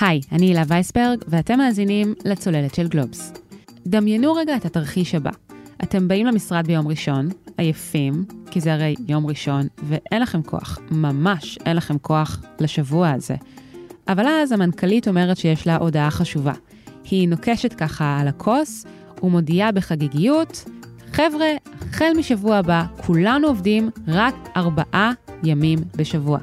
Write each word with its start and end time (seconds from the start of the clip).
היי, 0.00 0.20
אני 0.32 0.46
הילה 0.46 0.62
וייסברג, 0.68 1.18
ואתם 1.28 1.58
מאזינים 1.58 2.14
לצוללת 2.24 2.74
של 2.74 2.88
גלובס. 2.88 3.32
דמיינו 3.86 4.34
רגע 4.34 4.56
את 4.56 4.64
התרחיש 4.64 5.14
הבא. 5.14 5.30
אתם 5.82 6.08
באים 6.08 6.26
למשרד 6.26 6.66
ביום 6.66 6.88
ראשון, 6.88 7.28
עייפים, 7.56 8.24
כי 8.50 8.60
זה 8.60 8.72
הרי 8.72 8.94
יום 9.08 9.26
ראשון, 9.26 9.66
ואין 9.82 10.22
לכם 10.22 10.42
כוח, 10.42 10.78
ממש 10.90 11.58
אין 11.66 11.76
לכם 11.76 11.98
כוח 11.98 12.42
לשבוע 12.60 13.10
הזה. 13.10 13.34
אבל 14.08 14.26
אז 14.26 14.52
המנכ"לית 14.52 15.08
אומרת 15.08 15.36
שיש 15.36 15.66
לה 15.66 15.76
הודעה 15.76 16.10
חשובה. 16.10 16.52
היא 17.10 17.28
נוקשת 17.28 17.72
ככה 17.72 18.18
על 18.20 18.28
הכוס 18.28 18.86
ומודיעה 19.22 19.72
בחגיגיות, 19.72 20.64
חבר'ה, 21.12 21.48
החל 21.80 22.12
משבוע 22.18 22.56
הבא 22.56 22.84
כולנו 22.96 23.48
עובדים 23.48 23.90
רק 24.08 24.34
ארבעה 24.56 25.12
ימים 25.42 25.78
בשבוע. 25.96 26.38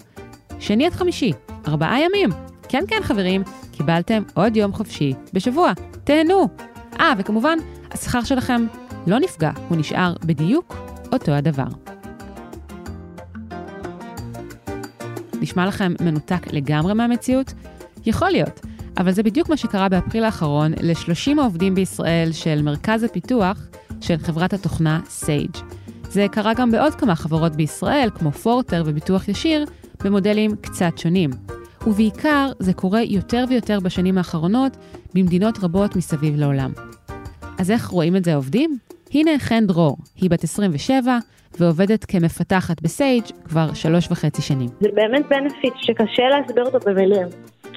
שני 0.59 0.85
עד 0.85 0.93
חמישי, 0.93 1.31
ארבעה 1.67 2.01
ימים. 2.01 2.44
כן, 2.75 2.83
כן, 2.87 3.03
חברים, 3.03 3.43
קיבלתם 3.71 4.23
עוד 4.33 4.57
יום 4.57 4.73
חופשי 4.73 5.13
בשבוע. 5.33 5.73
תהנו. 6.03 6.47
אה, 6.99 7.13
וכמובן, 7.17 7.57
השכר 7.91 8.23
שלכם 8.23 8.65
לא 9.07 9.19
נפגע, 9.19 9.51
הוא 9.69 9.77
נשאר 9.77 10.13
בדיוק 10.25 10.75
אותו 11.11 11.31
הדבר. 11.31 11.67
נשמע 15.41 15.65
לכם 15.65 15.93
מנותק 16.01 16.53
לגמרי 16.53 16.93
מהמציאות? 16.93 17.53
יכול 18.05 18.29
להיות, 18.29 18.59
אבל 18.97 19.11
זה 19.11 19.23
בדיוק 19.23 19.49
מה 19.49 19.57
שקרה 19.57 19.89
באפריל 19.89 20.23
האחרון 20.23 20.71
ל-30 20.81 21.41
העובדים 21.41 21.75
בישראל 21.75 22.31
של 22.31 22.61
מרכז 22.61 23.03
הפיתוח 23.03 23.57
של 24.01 24.17
חברת 24.17 24.53
התוכנה 24.53 24.99
Sage. 25.09 25.57
זה 26.09 26.25
קרה 26.31 26.53
גם 26.53 26.71
בעוד 26.71 26.95
כמה 26.95 27.15
חברות 27.15 27.55
בישראל, 27.55 28.09
כמו 28.15 28.31
פורטר 28.31 28.83
וביטוח 28.85 29.27
ישיר, 29.27 29.65
במודלים 30.03 30.55
קצת 30.61 30.97
שונים. 30.97 31.54
ובעיקר 31.87 32.51
זה 32.59 32.73
קורה 32.73 33.01
יותר 33.01 33.45
ויותר 33.49 33.79
בשנים 33.79 34.17
האחרונות 34.17 34.77
במדינות 35.13 35.57
רבות 35.63 35.95
מסביב 35.95 36.35
לעולם. 36.35 36.71
אז 37.59 37.71
איך 37.71 37.87
רואים 37.87 38.15
את 38.15 38.23
זה 38.23 38.33
העובדים? 38.33 38.77
הנה 39.13 39.31
חן 39.39 39.67
דרור, 39.67 39.97
היא 40.21 40.29
בת 40.29 40.43
27 40.43 41.17
ועובדת 41.59 42.05
כמפתחת 42.05 42.81
ב 42.81 42.90
Sage 42.90 43.23
כבר 43.45 43.73
שלוש 43.73 44.11
וחצי 44.11 44.41
שנים. 44.41 44.69
זה 44.79 44.89
באמת 44.93 45.25
benefit 45.29 45.73
שקשה 45.77 46.23
להסביר 46.29 46.63
אותו 46.65 46.79
במילים. 46.89 47.27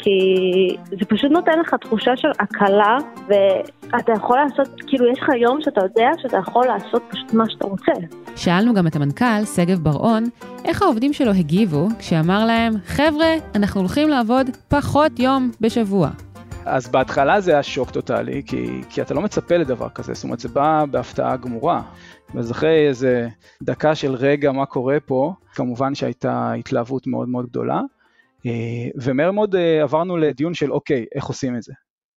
כי 0.03 0.77
זה 0.91 1.05
פשוט 1.09 1.31
נותן 1.31 1.59
לך 1.61 1.75
תחושה 1.75 2.17
של 2.17 2.29
הקלה, 2.39 2.97
ואתה 3.29 4.13
יכול 4.13 4.39
לעשות, 4.39 4.69
כאילו 4.87 5.13
יש 5.13 5.19
לך 5.19 5.29
יום 5.41 5.59
שאתה 5.61 5.81
יודע 5.85 6.11
שאתה 6.19 6.37
יכול 6.37 6.67
לעשות 6.67 7.03
פשוט 7.11 7.33
מה 7.33 7.45
שאתה 7.51 7.67
רוצה. 7.67 7.93
שאלנו 8.37 8.75
גם 8.75 8.87
את 8.87 8.97
המנכ"ל, 8.97 9.45
שגב 9.57 9.79
בר-און, 9.79 10.25
איך 10.65 10.83
העובדים 10.83 11.13
שלו 11.13 11.31
הגיבו 11.31 11.89
כשאמר 11.99 12.47
להם, 12.47 12.73
חבר'ה, 12.87 13.35
אנחנו 13.55 13.81
הולכים 13.81 14.09
לעבוד 14.09 14.47
פחות 14.69 15.19
יום 15.19 15.51
בשבוע. 15.61 16.09
אז 16.65 16.89
בהתחלה 16.89 17.41
זה 17.41 17.53
היה 17.53 17.63
שוק 17.63 17.91
טוטאלי, 17.91 18.43
כי, 18.47 18.81
כי 18.91 19.03
אתה 19.03 19.15
לא 19.15 19.21
מצפה 19.21 19.57
לדבר 19.57 19.89
כזה, 19.89 20.15
זאת 20.15 20.25
אומרת 20.25 20.41
זה 20.41 20.49
בא 20.49 20.85
בהפתעה 20.91 21.37
גמורה. 21.37 21.83
אז 22.37 22.51
אחרי 22.51 22.89
איזה 22.89 23.29
דקה 23.63 23.95
של 23.95 24.15
רגע 24.15 24.53
מה 24.53 24.67
קורה 24.67 24.97
פה, 25.07 25.33
כמובן 25.55 25.95
שהייתה 25.95 26.53
התלהבות 26.53 27.07
מאוד 27.07 27.29
מאוד 27.29 27.47
גדולה, 27.47 27.81
ומהר 29.03 29.31
מאוד 29.31 29.55
אה, 29.55 29.83
עברנו 29.83 30.17
לדיון 30.17 30.55
של 30.55 30.73
אוקיי, 30.73 31.05
איך 31.15 31.25
עושים 31.25 31.57
את 31.57 31.63
זה? 31.63 31.73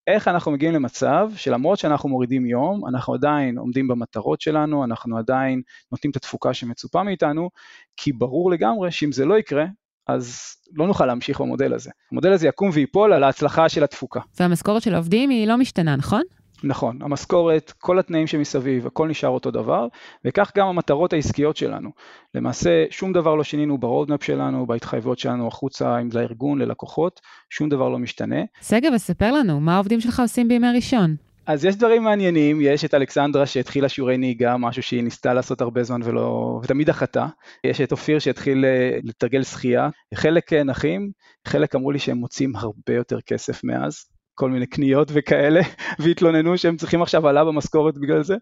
איך 0.07 0.27
אנחנו 0.27 0.51
מגיעים 0.51 0.73
למצב 0.73 1.29
שלמרות 1.35 1.79
שאנחנו 1.79 2.09
מורידים 2.09 2.45
יום, 2.45 2.87
אנחנו 2.87 3.13
עדיין 3.13 3.57
עומדים 3.57 3.87
במטרות 3.87 4.41
שלנו, 4.41 4.83
אנחנו 4.83 5.17
עדיין 5.17 5.61
נותנים 5.91 6.11
את 6.11 6.15
התפוקה 6.15 6.53
שמצופה 6.53 7.03
מאיתנו, 7.03 7.49
כי 7.97 8.13
ברור 8.13 8.51
לגמרי 8.51 8.91
שאם 8.91 9.11
זה 9.11 9.25
לא 9.25 9.37
יקרה, 9.39 9.65
אז 10.07 10.55
לא 10.73 10.87
נוכל 10.87 11.05
להמשיך 11.05 11.41
במודל 11.41 11.73
הזה. 11.73 11.91
המודל 12.11 12.33
הזה 12.33 12.47
יקום 12.47 12.69
וייפול 12.73 13.13
על 13.13 13.23
ההצלחה 13.23 13.69
של 13.69 13.83
התפוקה. 13.83 14.19
והמשכורת 14.39 14.81
של 14.81 14.93
העובדים 14.93 15.29
היא 15.29 15.47
לא 15.47 15.57
משתנה, 15.57 15.95
נכון? 15.95 16.21
נכון, 16.63 17.01
המשכורת, 17.01 17.73
כל 17.79 17.99
התנאים 17.99 18.27
שמסביב, 18.27 18.87
הכל 18.87 19.07
נשאר 19.07 19.29
אותו 19.29 19.51
דבר, 19.51 19.87
וכך 20.25 20.51
גם 20.57 20.67
המטרות 20.67 21.13
העסקיות 21.13 21.57
שלנו. 21.57 21.89
למעשה, 22.35 22.85
שום 22.89 23.13
דבר 23.13 23.35
לא 23.35 23.43
שינינו 23.43 23.77
ברודמפ 23.77 24.23
שלנו, 24.23 24.65
בהתחייבויות 24.65 25.19
שלנו 25.19 25.47
החוצה, 25.47 25.99
אם 26.01 26.11
זה 26.11 26.19
לארגון, 26.19 26.59
ללקוחות, 26.59 27.21
שום 27.49 27.69
דבר 27.69 27.89
לא 27.89 27.99
משתנה. 27.99 28.41
שגב, 28.61 28.93
אז 28.93 29.01
ספר 29.01 29.31
לנו, 29.31 29.59
מה 29.59 29.75
העובדים 29.75 30.01
שלך 30.01 30.19
עושים 30.19 30.47
בימי 30.47 30.67
ראשון? 30.75 31.15
אז 31.45 31.65
יש 31.65 31.75
דברים 31.75 32.03
מעניינים, 32.03 32.61
יש 32.61 32.85
את 32.85 32.93
אלכסנדרה 32.93 33.45
שהתחילה 33.45 33.89
שיעורי 33.89 34.17
נהיגה, 34.17 34.57
משהו 34.57 34.83
שהיא 34.83 35.03
ניסתה 35.03 35.33
לעשות 35.33 35.61
הרבה 35.61 35.83
זמן 35.83 36.01
ולא, 36.03 36.59
ותמיד 36.63 36.87
דחתה. 36.87 37.27
יש 37.63 37.81
את 37.81 37.91
אופיר 37.91 38.19
שהתחיל 38.19 38.65
אה, 38.65 38.97
לתרגל 39.03 39.43
שחייה. 39.43 39.89
חלק 40.13 40.53
אה, 40.53 40.63
נחים, 40.63 41.11
חלק 41.47 41.75
אמרו 41.75 41.91
לי 41.91 41.99
שהם 41.99 42.17
מוצאים 42.17 42.55
הרבה 42.55 42.93
יותר 42.95 43.21
כסף 43.21 43.63
מאז, 43.63 44.05
כל 44.35 44.49
מיני 44.49 44.65
קניות 44.65 45.11
וכאלה, 45.13 45.61
והתלוננו 45.99 46.57
שהם 46.57 46.77
צריכים 46.77 47.01
עכשיו 47.01 47.27
עלה 47.27 47.45
במשכורת 47.45 47.97
בגלל 47.97 48.23
זה. 48.23 48.35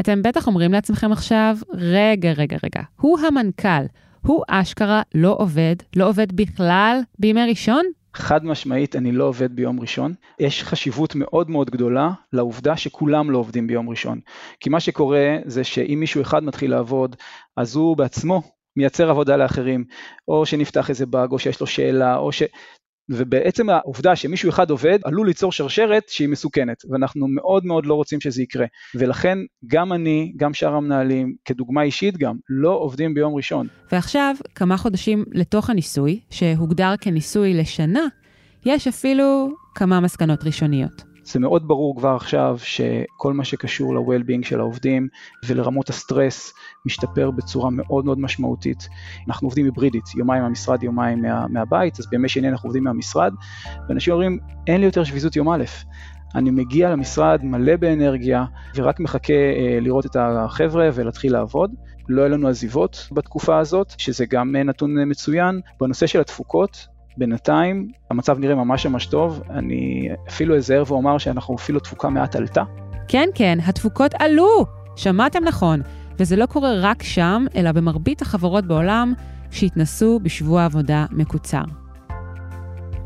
אתם 0.00 0.22
בטח 0.22 0.46
אומרים 0.46 0.72
לעצמכם 0.72 1.12
עכשיו, 1.12 1.56
רגע, 1.74 2.32
רגע, 2.32 2.56
רגע, 2.64 2.82
הוא 3.00 3.18
המנכ"ל, 3.18 3.84
הוא 4.26 4.42
אשכרה 4.48 5.02
לא 5.14 5.36
עובד, 5.38 5.76
לא 5.96 6.08
עובד 6.08 6.32
בכלל 6.32 7.00
בימי 7.18 7.48
ראשון? 7.48 7.84
חד 8.16 8.44
משמעית, 8.44 8.96
אני 8.96 9.12
לא 9.12 9.24
עובד 9.24 9.56
ביום 9.56 9.80
ראשון. 9.80 10.14
יש 10.40 10.64
חשיבות 10.64 11.14
מאוד 11.14 11.50
מאוד 11.50 11.70
גדולה 11.70 12.10
לעובדה 12.32 12.76
שכולם 12.76 13.30
לא 13.30 13.38
עובדים 13.38 13.66
ביום 13.66 13.88
ראשון. 13.88 14.20
כי 14.60 14.70
מה 14.70 14.80
שקורה 14.80 15.36
זה 15.44 15.64
שאם 15.64 15.96
מישהו 16.00 16.22
אחד 16.22 16.44
מתחיל 16.44 16.70
לעבוד, 16.70 17.16
אז 17.56 17.76
הוא 17.76 17.96
בעצמו 17.96 18.42
מייצר 18.76 19.10
עבודה 19.10 19.36
לאחרים, 19.36 19.84
או 20.28 20.46
שנפתח 20.46 20.90
איזה 20.90 21.06
באג, 21.06 21.30
או 21.32 21.38
שיש 21.38 21.60
לו 21.60 21.66
שאלה, 21.66 22.16
או 22.16 22.32
ש... 22.32 22.42
ובעצם 23.08 23.70
העובדה 23.70 24.16
שמישהו 24.16 24.50
אחד 24.50 24.70
עובד 24.70 24.98
עלול 25.04 25.26
ליצור 25.26 25.52
שרשרת 25.52 26.08
שהיא 26.08 26.28
מסוכנת, 26.28 26.82
ואנחנו 26.90 27.26
מאוד 27.28 27.66
מאוד 27.66 27.86
לא 27.86 27.94
רוצים 27.94 28.20
שזה 28.20 28.42
יקרה. 28.42 28.66
ולכן 28.94 29.38
גם 29.66 29.92
אני, 29.92 30.32
גם 30.36 30.54
שאר 30.54 30.74
המנהלים, 30.74 31.34
כדוגמה 31.44 31.82
אישית 31.82 32.16
גם, 32.16 32.36
לא 32.48 32.70
עובדים 32.70 33.14
ביום 33.14 33.34
ראשון. 33.34 33.66
ועכשיו, 33.92 34.36
כמה 34.54 34.76
חודשים 34.76 35.24
לתוך 35.32 35.70
הניסוי, 35.70 36.20
שהוגדר 36.30 36.94
כניסוי 37.00 37.54
לשנה, 37.54 38.06
יש 38.66 38.88
אפילו 38.88 39.48
כמה 39.74 40.00
מסקנות 40.00 40.44
ראשוניות. 40.44 41.05
זה 41.26 41.40
מאוד 41.40 41.68
ברור 41.68 41.96
כבר 41.96 42.14
עכשיו 42.14 42.58
שכל 42.58 43.32
מה 43.32 43.44
שקשור 43.44 43.94
ל-well-being 43.94 44.48
של 44.48 44.60
העובדים 44.60 45.08
ולרמות 45.46 45.88
הסטרס 45.88 46.52
משתפר 46.86 47.30
בצורה 47.30 47.70
מאוד 47.70 48.04
מאוד 48.04 48.20
משמעותית. 48.20 48.88
אנחנו 49.28 49.46
עובדים 49.46 49.64
היברידית, 49.64 50.04
יומיים 50.16 50.42
מהמשרד, 50.42 50.82
יומיים 50.82 51.22
מה, 51.22 51.46
מהבית, 51.48 51.98
אז 51.98 52.06
בימי 52.10 52.28
שני 52.28 52.48
אנחנו 52.48 52.66
עובדים 52.66 52.84
מהמשרד, 52.84 53.32
ואנשים 53.88 54.12
אומרים, 54.12 54.38
אין 54.66 54.80
לי 54.80 54.86
יותר 54.86 55.04
שביזות 55.04 55.36
יום 55.36 55.48
א'. 55.48 55.64
אני 56.34 56.50
מגיע 56.50 56.90
למשרד 56.90 57.44
מלא 57.44 57.76
באנרגיה 57.76 58.44
ורק 58.76 59.00
מחכה 59.00 59.32
אה, 59.32 59.78
לראות 59.80 60.06
את 60.06 60.16
החבר'ה 60.20 60.88
ולהתחיל 60.94 61.32
לעבוד. 61.32 61.74
לא 62.08 62.22
יהיו 62.22 62.30
לנו 62.30 62.48
עזיבות 62.48 63.08
בתקופה 63.12 63.58
הזאת, 63.58 63.94
שזה 63.98 64.26
גם 64.26 64.56
נתון 64.56 64.94
מצוין. 65.06 65.60
בנושא 65.80 66.06
של 66.06 66.20
התפוקות, 66.20 66.86
בינתיים 67.18 67.88
המצב 68.10 68.38
נראה 68.38 68.54
ממש 68.54 68.86
ממש 68.86 69.06
טוב, 69.06 69.42
אני 69.50 70.08
אפילו 70.28 70.56
אזהר 70.56 70.82
ואומר 70.86 71.18
שאנחנו 71.18 71.54
אפילו 71.54 71.80
תפוקה 71.80 72.08
מעט 72.08 72.36
עלתה. 72.36 72.62
כן, 73.08 73.28
כן, 73.34 73.58
התפוקות 73.66 74.14
עלו! 74.18 74.66
שמעתם 74.96 75.44
נכון. 75.44 75.80
וזה 76.18 76.36
לא 76.36 76.46
קורה 76.46 76.72
רק 76.80 77.02
שם, 77.02 77.44
אלא 77.56 77.72
במרבית 77.72 78.22
החברות 78.22 78.66
בעולם 78.66 79.14
שהתנסו 79.50 80.20
בשבוע 80.22 80.64
עבודה 80.64 81.06
מקוצר. 81.10 81.62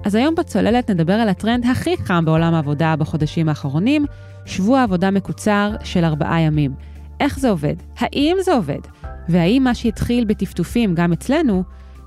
אז 0.04 0.14
היום 0.14 0.34
בצוללת 0.34 0.90
נדבר 0.90 1.12
על 1.12 1.28
הטרנד 1.28 1.66
הכי 1.66 1.96
חם 1.96 2.24
בעולם 2.24 2.54
העבודה 2.54 2.96
בחודשים 2.96 3.48
האחרונים, 3.48 4.06
שבוע 4.46 4.82
עבודה 4.82 5.10
מקוצר 5.10 5.74
של 5.84 6.04
ארבעה 6.04 6.40
ימים. 6.40 6.74
איך 7.20 7.38
זה 7.38 7.50
עובד? 7.50 7.74
האם 7.98 8.36
זה 8.40 8.54
עובד? 8.54 8.80
והאם 9.28 9.62
מה 9.64 9.74
שהתחיל 9.74 10.24
בטפטופים 10.24 10.94
גם 10.94 11.12
אצלנו, 11.12 11.62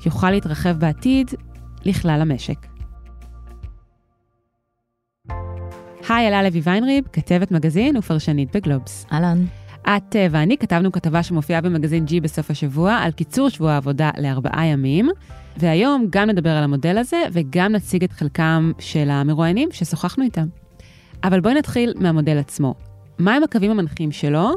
יוכל 0.06 0.32
להתרחב 0.32 0.72
בעתיד 0.72 1.32
לכלל 1.86 2.22
המשק. 2.22 2.68
היי, 6.10 6.28
אלה 6.28 6.44
לוי 6.44 6.62
ויינריב, 6.64 7.04
כתבת 7.14 7.52
מגזין 7.52 7.98
ופרשנית 7.98 8.56
בגלובס. 8.56 9.06
אהלן. 9.12 9.46
את 9.82 10.16
אה, 10.16 10.28
ואני 10.32 10.58
כתבנו 10.58 10.92
כתבה 10.92 11.24
שמופיעה 11.24 11.62
במגזין 11.62 12.06
G 12.06 12.12
בסוף 12.22 12.52
השבוע 12.52 12.94
על 12.94 13.12
קיצור 13.12 13.50
שבוע 13.50 13.72
העבודה 13.72 14.10
לארבעה 14.18 14.66
ימים, 14.66 15.10
והיום 15.58 16.08
גם 16.10 16.30
נדבר 16.30 16.50
על 16.50 16.64
המודל 16.64 16.98
הזה 16.98 17.24
וגם 17.32 17.72
נציג 17.72 18.04
את 18.04 18.12
חלקם 18.12 18.72
של 18.80 19.10
המרואיינים 19.10 19.70
ששוחחנו 19.72 20.24
איתם. 20.24 20.46
אבל 21.24 21.40
בואי 21.40 21.54
נתחיל 21.54 21.94
מהמודל 22.00 22.38
עצמו. 22.38 22.76
מהם 23.20 23.44
הקווים 23.44 23.72
המנחים 23.72 24.12
שלו, 24.12 24.52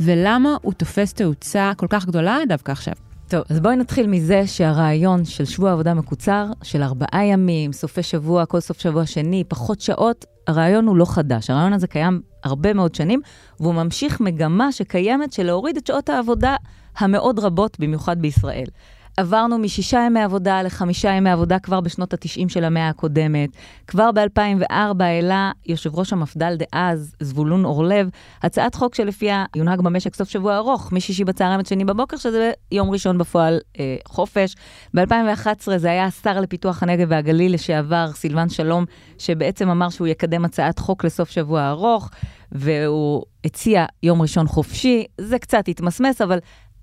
ולמה 0.00 0.56
הוא 0.62 0.72
תופס 0.72 1.12
תאוצה 1.12 1.72
כל 1.76 1.86
כך 1.90 2.06
גדולה 2.06 2.38
דווקא 2.48 2.72
עכשיו? 2.72 2.94
טוב, 3.28 3.42
אז 3.50 3.60
בואי 3.60 3.76
נתחיל 3.76 4.06
מזה 4.06 4.46
שהרעיון 4.46 5.24
של 5.24 5.44
שבוע 5.44 5.72
עבודה 5.72 5.94
מקוצר, 5.94 6.46
של 6.62 6.82
ארבעה 6.82 7.24
ימים, 7.24 7.72
סופי 7.72 8.02
שבוע, 8.02 8.46
כל 8.46 8.60
סוף 8.60 8.80
שבוע 8.80 9.06
שני, 9.06 9.44
פחות 9.48 9.80
שעות, 9.80 10.24
הרעיון 10.46 10.86
הוא 10.86 10.96
לא 10.96 11.04
חדש. 11.04 11.50
הרעיון 11.50 11.72
הזה 11.72 11.86
קיים 11.86 12.20
הרבה 12.44 12.74
מאוד 12.74 12.94
שנים, 12.94 13.20
והוא 13.60 13.74
ממשיך 13.74 14.20
מגמה 14.20 14.72
שקיימת 14.72 15.32
של 15.32 15.42
להוריד 15.42 15.76
את 15.76 15.86
שעות 15.86 16.08
העבודה 16.08 16.56
המאוד 16.98 17.38
רבות, 17.38 17.80
במיוחד 17.80 18.22
בישראל. 18.22 18.66
עברנו 19.16 19.58
משישה 19.58 19.98
ימי 20.06 20.20
עבודה 20.20 20.62
לחמישה 20.62 21.08
ימי 21.08 21.30
עבודה 21.30 21.58
כבר 21.58 21.80
בשנות 21.80 22.14
ה-90 22.14 22.48
של 22.48 22.64
המאה 22.64 22.88
הקודמת. 22.88 23.50
כבר 23.86 24.10
ב-2004 24.12 25.02
העלה 25.02 25.52
יושב 25.66 25.94
ראש 25.94 26.12
המפד"ל 26.12 26.54
דאז, 26.56 27.14
זבולון 27.20 27.64
אורלב, 27.64 28.08
הצעת 28.42 28.74
חוק 28.74 28.94
שלפיה 28.94 29.44
יונהג 29.56 29.80
במשק 29.80 30.14
סוף 30.14 30.28
שבוע 30.28 30.56
ארוך, 30.56 30.92
משישי 30.92 31.24
בצהריים 31.24 31.60
עד 31.60 31.66
שני 31.66 31.84
בבוקר, 31.84 32.16
שזה 32.16 32.52
יום 32.72 32.90
ראשון 32.90 33.18
בפועל 33.18 33.58
אה, 33.80 33.96
חופש. 34.08 34.54
ב-2011 34.94 35.76
זה 35.76 35.90
היה 35.90 36.04
השר 36.04 36.40
לפיתוח 36.40 36.82
הנגב 36.82 37.06
והגליל 37.10 37.54
לשעבר, 37.54 38.10
סילבן 38.14 38.48
שלום, 38.48 38.84
שבעצם 39.18 39.68
אמר 39.68 39.88
שהוא 39.88 40.06
יקדם 40.06 40.44
הצעת 40.44 40.78
חוק 40.78 41.04
לסוף 41.04 41.30
שבוע 41.30 41.68
ארוך. 41.68 42.10
והוא 42.54 43.22
הציע 43.44 43.84
יום 44.02 44.22
ראשון 44.22 44.46
חופשי, 44.46 45.04
זה 45.20 45.38
קצת 45.38 45.68
התמסמס, 45.68 46.20
אבל 46.20 46.38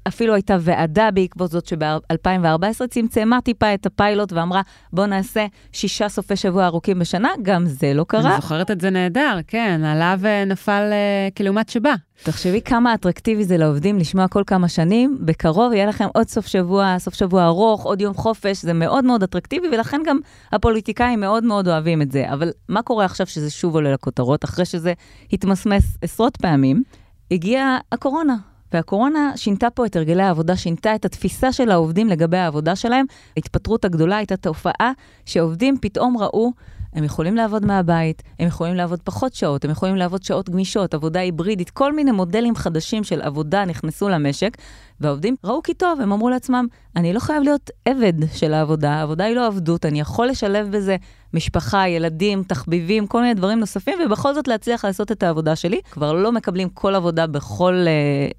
אפילו 0.08 0.34
הייתה 0.34 0.58
ועדה 0.60 1.12
בעקבות 1.12 1.52
זאת 1.52 1.66
שב-2014 1.66 2.88
צמצמה 2.90 3.42
טיפה 3.42 3.74
את 3.74 3.86
הפיילוט 3.86 4.34
ואמרה, 4.34 4.62
בוא 4.94 5.06
נעשה 5.06 5.46
שישה 5.72 6.10
סופי 6.10 6.36
שבוע 6.36 6.66
ארוכים 6.66 7.00
בשנה, 7.00 7.30
גם 7.42 7.66
זה 7.66 7.94
לא 7.94 8.04
קרה. 8.04 8.32
אני 8.32 8.42
זוכרת 8.42 8.72
את 8.72 8.82
זה 8.82 8.90
נהדר, 8.90 9.38
כן, 9.48 9.82
עליו 9.84 10.20
נפל 10.48 10.90
uh, 10.92 11.38
כלעומת 11.38 11.70
שבא. 11.70 11.94
תחשבי 12.24 12.62
כמה 12.62 12.94
אטרקטיבי 12.94 13.44
זה 13.44 13.58
לעובדים 13.58 13.98
לשמוע 14.00 14.28
כל 14.28 14.44
כמה 14.48 14.68
שנים, 14.68 15.18
בקרוב 15.22 15.74
יהיה 15.74 15.86
לכם 15.86 16.08
עוד 16.14 16.28
סוף 16.28 16.48
שבוע, 16.48 16.96
סוף 17.00 17.14
שבוע 17.14 17.46
ארוך, 17.46 17.84
עוד 17.84 18.02
יום 18.02 18.14
חופש, 18.14 18.62
זה 18.62 18.74
מאוד 18.74 19.06
מאוד 19.06 19.24
אטרקטיבי, 19.24 19.68
ולכן 19.68 20.02
גם 20.06 20.20
הפוליטיקאים 20.52 21.20
מאוד 21.20 21.44
מאוד 21.44 21.68
אוהבים 21.68 22.02
את 22.02 22.12
זה. 22.12 22.34
אבל 22.34 22.52
מה 22.70 22.82
קורה 22.82 23.06
עכשיו 23.06 23.28
שזה 23.28 23.50
שוב 23.50 23.76
עולה 23.76 23.94
לכותרות, 23.94 24.46
אחרי 24.46 24.66
שזה 24.66 24.94
התמסמס 25.34 25.98
עשרות 26.02 26.38
פעמים? 26.38 26.84
הגיעה 27.32 27.78
הקורונה, 27.92 28.36
והקורונה 28.74 29.32
שינתה 29.36 29.70
פה 29.70 29.86
את 29.86 29.96
הרגלי 29.96 30.24
העבודה, 30.24 30.56
שינתה 30.56 30.96
את 30.96 31.06
התפיסה 31.06 31.52
של 31.52 31.72
העובדים 31.72 32.08
לגבי 32.08 32.38
העבודה 32.38 32.76
שלהם. 32.76 33.06
ההתפטרות 33.38 33.86
הגדולה 33.86 34.18
הייתה 34.18 34.38
תופעה 34.38 34.92
שעובדים 35.26 35.78
פתאום 35.82 36.18
ראו, 36.18 36.52
הם 36.94 37.04
יכולים 37.04 37.36
לעבוד 37.36 37.66
מהבית, 37.66 38.24
הם 38.40 38.48
יכולים 38.48 38.76
לעבוד 38.76 39.00
פחות 39.04 39.34
שעות, 39.34 39.66
הם 39.66 39.72
יכולים 39.72 39.96
לעבוד 39.96 40.24
שעות 40.24 40.50
גמישות, 40.50 40.94
עבודה 40.94 41.20
היברידית, 41.20 41.70
כל 41.70 41.94
מיני 41.94 42.12
מודלים 42.12 42.56
חדשים 42.56 43.04
של 43.04 43.22
עבודה 43.22 43.66
נכנסו 43.66 44.10
למשק, 44.10 44.58
והעובדים 45.02 45.36
ראו 45.44 45.62
כי 45.64 45.74
טוב, 45.74 46.02
הם 46.02 46.12
אמרו 46.12 46.30
לעצמם, 46.30 46.68
אני 46.96 47.14
לא 47.14 47.20
חייב 47.20 47.44
להיות 47.44 47.70
עבד 47.86 48.14
של 48.34 48.54
העבודה, 48.54 48.92
העבודה 48.92 49.24
היא 49.24 49.36
לא 49.36 49.48
עבדות, 49.48 49.86
אני 49.86 50.00
יכול 50.00 50.28
לשלב 50.28 50.68
בזה 50.72 50.96
משפחה, 51.34 51.88
ילדים, 51.88 52.44
תחביבים, 52.44 53.08
כל 53.08 53.22
מיני 53.22 53.34
דברים 53.34 53.60
נוספים, 53.60 54.00
ובכל 54.06 54.34
זאת 54.34 54.48
להצליח 54.48 54.86
לעשות 54.86 55.12
את 55.12 55.24
העבודה 55.24 55.56
שלי. 55.56 55.80
כבר 55.92 56.14
לא 56.14 56.32
מקבלים 56.32 56.70
כל 56.70 56.96
עבודה 56.96 57.28
בכל 57.28 57.86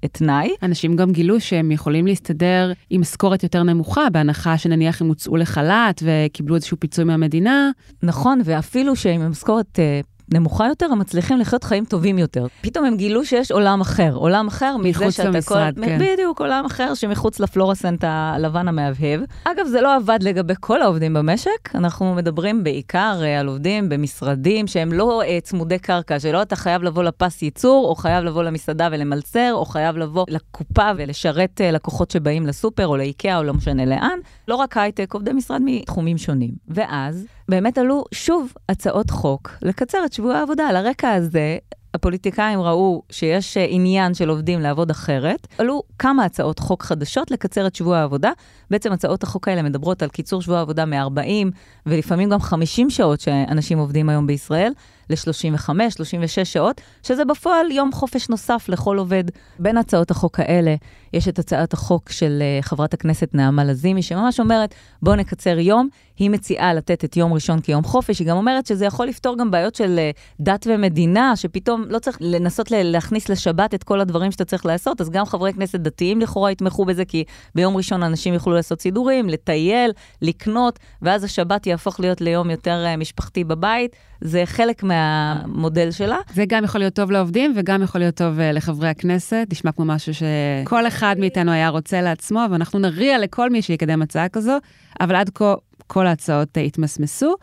uh, 0.03 0.07
תנאי. 0.11 0.49
אנשים 0.63 0.95
גם 0.95 1.11
גילו 1.11 1.39
שהם 1.39 1.71
יכולים 1.71 2.07
להסתדר 2.07 2.71
עם 2.89 3.01
משכורת 3.01 3.43
יותר 3.43 3.63
נמוכה, 3.63 4.09
בהנחה 4.09 4.57
שנניח 4.57 5.01
הם 5.01 5.07
הוצאו 5.07 5.37
לחל"ת 5.37 6.03
וקיבלו 6.03 6.55
איזשהו 6.55 6.77
פיצוי 6.79 7.03
מהמדינה. 7.05 7.71
נכון, 8.03 8.41
ואפילו 8.45 8.95
שעם 8.95 9.31
משכורת 9.31 9.79
uh, 9.79 10.12
נמוכה 10.33 10.67
יותר, 10.67 10.85
הם 10.91 10.99
מצליחים 10.99 11.39
לחיות 11.39 11.63
חיים 11.63 11.85
טובים 11.85 12.17
יותר. 12.17 12.47
פתאום 12.61 12.85
הם 12.85 12.97
גילו 12.97 13.25
שיש 13.25 13.51
עולם 13.51 13.81
אחר, 13.81 14.13
עולם 14.15 14.47
אחר 14.47 14.77
מזה 14.77 15.11
שאתה 15.11 15.29
למשרד, 15.29 15.75
כל... 15.75 15.85
כן. 15.85 15.99
בדיוק, 15.99 16.41
עולם 16.41 16.65
אחר 16.65 16.93
שמחוץ 16.93 17.39
לפלורסנט 17.39 18.03
הלבן 18.07 18.67
המהבהב. 18.67 19.21
אגב, 19.43 19.65
זה 19.67 19.81
לא 19.81 19.95
עבד 19.95 20.19
לגבי 20.21 20.53
כל 20.59 20.81
העובדים 20.81 21.13
במשק, 21.13 21.75
אנחנו 21.75 22.15
מדברים 22.15 22.63
בעיקר 22.63 23.19
uh, 23.21 23.39
על 23.39 23.47
עובדים 23.47 23.89
במשרדים 23.89 24.67
שהם 24.67 24.93
לא 24.93 25.21
uh, 25.21 25.41
צמודי 25.41 25.79
קרקע, 25.79 26.19
שלא 26.19 26.41
אתה 26.41 26.55
חייב 26.55 26.83
לבוא 26.83 27.03
לפס 27.03 27.41
ייצור, 27.41 27.87
או 27.89 27.95
חייב 27.95 28.23
לבוא 28.23 28.43
למסעדה 28.43 28.89
ולמלצר, 28.91 29.49
או 29.53 29.65
חייב 29.65 29.97
לבוא 29.97 30.25
לקופה 30.29 30.91
ולשרת 30.97 31.61
uh, 31.61 31.75
לקוחות 31.75 32.11
שבאים 32.11 32.47
לסופר, 32.47 32.87
או 32.87 32.97
לאיקאה, 32.97 33.37
או 33.37 33.43
לא 33.43 33.53
משנה 33.53 33.85
לאן. 33.85 34.19
לא 34.47 34.55
רק 34.55 34.77
הייטק, 34.77 35.13
עובדי 35.13 35.33
משרד 35.33 35.61
מתחומים 35.65 36.17
שונים. 36.17 36.51
ואז 36.67 37.25
באמת 37.49 37.77
עלו 37.77 38.03
שוב 38.11 38.53
הצעות 38.69 39.09
חוק 39.09 39.51
לקצר 39.61 40.05
את 40.05 40.13
שבוע 40.13 40.35
העבודה. 40.35 40.67
על 40.67 40.75
הרקע 40.75 41.11
הזה, 41.11 41.57
הפוליטיקאים 41.93 42.61
ראו 42.61 43.01
שיש 43.09 43.57
עניין 43.57 44.13
של 44.13 44.29
עובדים 44.29 44.59
לעבוד 44.59 44.89
אחרת, 44.89 45.47
עלו 45.57 45.83
כמה 45.99 46.25
הצעות 46.25 46.59
חוק 46.59 46.83
חדשות 46.83 47.31
לקצר 47.31 47.67
את 47.67 47.75
שבוע 47.75 47.97
העבודה. 47.97 48.31
בעצם 48.71 48.91
הצעות 48.91 49.23
החוק 49.23 49.47
האלה 49.47 49.61
מדברות 49.61 50.03
על 50.03 50.09
קיצור 50.09 50.41
שבוע 50.41 50.57
העבודה 50.57 50.85
מ-40 50.85 51.51
ולפעמים 51.85 52.29
גם 52.29 52.39
50 52.39 52.89
שעות 52.89 53.19
שאנשים 53.21 53.77
עובדים 53.77 54.09
היום 54.09 54.27
בישראל, 54.27 54.71
ל-35, 55.09 55.69
36 55.89 56.39
שעות, 56.39 56.81
שזה 57.03 57.25
בפועל 57.25 57.71
יום 57.71 57.91
חופש 57.91 58.29
נוסף 58.29 58.65
לכל 58.69 58.97
עובד. 58.97 59.23
בין 59.59 59.77
הצעות 59.77 60.11
החוק 60.11 60.39
האלה 60.39 60.75
יש 61.13 61.27
את 61.27 61.39
הצעת 61.39 61.73
החוק 61.73 62.09
של 62.09 62.43
uh, 62.61 62.65
חברת 62.65 62.93
הכנסת 62.93 63.29
נעמה 63.33 63.63
לזימי, 63.63 64.01
שממש 64.01 64.39
אומרת, 64.39 64.75
בואו 65.01 65.15
נקצר 65.15 65.59
יום. 65.59 65.89
היא 66.17 66.29
מציעה 66.29 66.73
לתת 66.73 67.05
את 67.05 67.17
יום 67.17 67.33
ראשון 67.33 67.59
כיום 67.59 67.83
חופש, 67.83 68.19
היא 68.19 68.27
גם 68.27 68.37
אומרת 68.37 68.65
שזה 68.65 68.85
יכול 68.85 69.07
לפתור 69.07 69.37
גם 69.37 69.51
בעיות 69.51 69.75
של 69.75 69.99
uh, 69.99 70.19
דת 70.39 70.67
ומדינה, 70.69 71.35
שפתאום 71.35 71.85
לא 71.89 71.99
צריך 71.99 72.17
לנסות 72.21 72.71
להכניס 72.71 73.29
לשבת 73.29 73.73
את 73.73 73.83
כל 73.83 73.99
הדברים 73.99 74.31
שאתה 74.31 74.45
צריך 74.45 74.65
לעשות, 74.65 75.01
אז 75.01 75.09
גם 75.09 75.25
חברי 75.25 75.53
כנסת 75.53 75.79
דתיים 75.79 76.21
לכאורה 76.21 76.51
יתמכו 76.51 76.85
בזה, 76.85 77.05
כי 77.05 77.23
ביום 77.55 77.77
ראשון 77.77 78.03
אנשים 78.03 78.33
יוכלו 78.33 78.53
לעשות 78.53 78.81
סידורים, 78.81 79.29
לטייל, 79.29 79.91
לקנות, 80.21 80.79
ואז 81.01 81.23
השבת 81.23 81.67
יהפוך 81.67 81.99
להיות 81.99 82.21
ליום 82.21 82.49
יותר 82.49 82.85
uh, 82.93 82.97
משפחתי 82.97 83.43
בבית. 83.43 83.95
זה 84.21 84.43
חלק 84.45 84.83
מהמודל 84.93 85.91
שלה. 85.91 86.17
זה 86.33 86.43
גם 86.47 86.63
יכול 86.63 86.81
להיות 86.81 86.93
טוב 86.93 87.11
לעובדים 87.11 87.53
וגם 87.55 87.81
יכול 87.81 88.01
להיות 88.01 88.15
טוב 88.15 88.39
uh, 88.39 88.41
לחברי 88.41 88.89
הכנסת. 88.89 89.47
נשמע 89.51 89.71
כמו 89.71 89.85
משהו 89.85 90.13
שכל 90.13 90.87
אחד 90.87 91.15
מאיתנו 91.19 91.51
היה 91.51 91.69
רוצה 91.69 92.01
לעצמו, 92.01 92.39
ואנחנו 92.51 92.79
נריע 92.79 93.19
לכל 93.19 93.49
מי 93.49 93.61
שיקדם 93.61 94.01
הצעה 94.01 94.29
כזו, 94.29 94.57
אבל 95.01 95.15
עד 95.15 95.29
כה 95.29 95.53
כל 95.87 96.07
ההצעות 96.07 96.57
uh, 96.57 96.61
התמסמסו. 96.61 97.35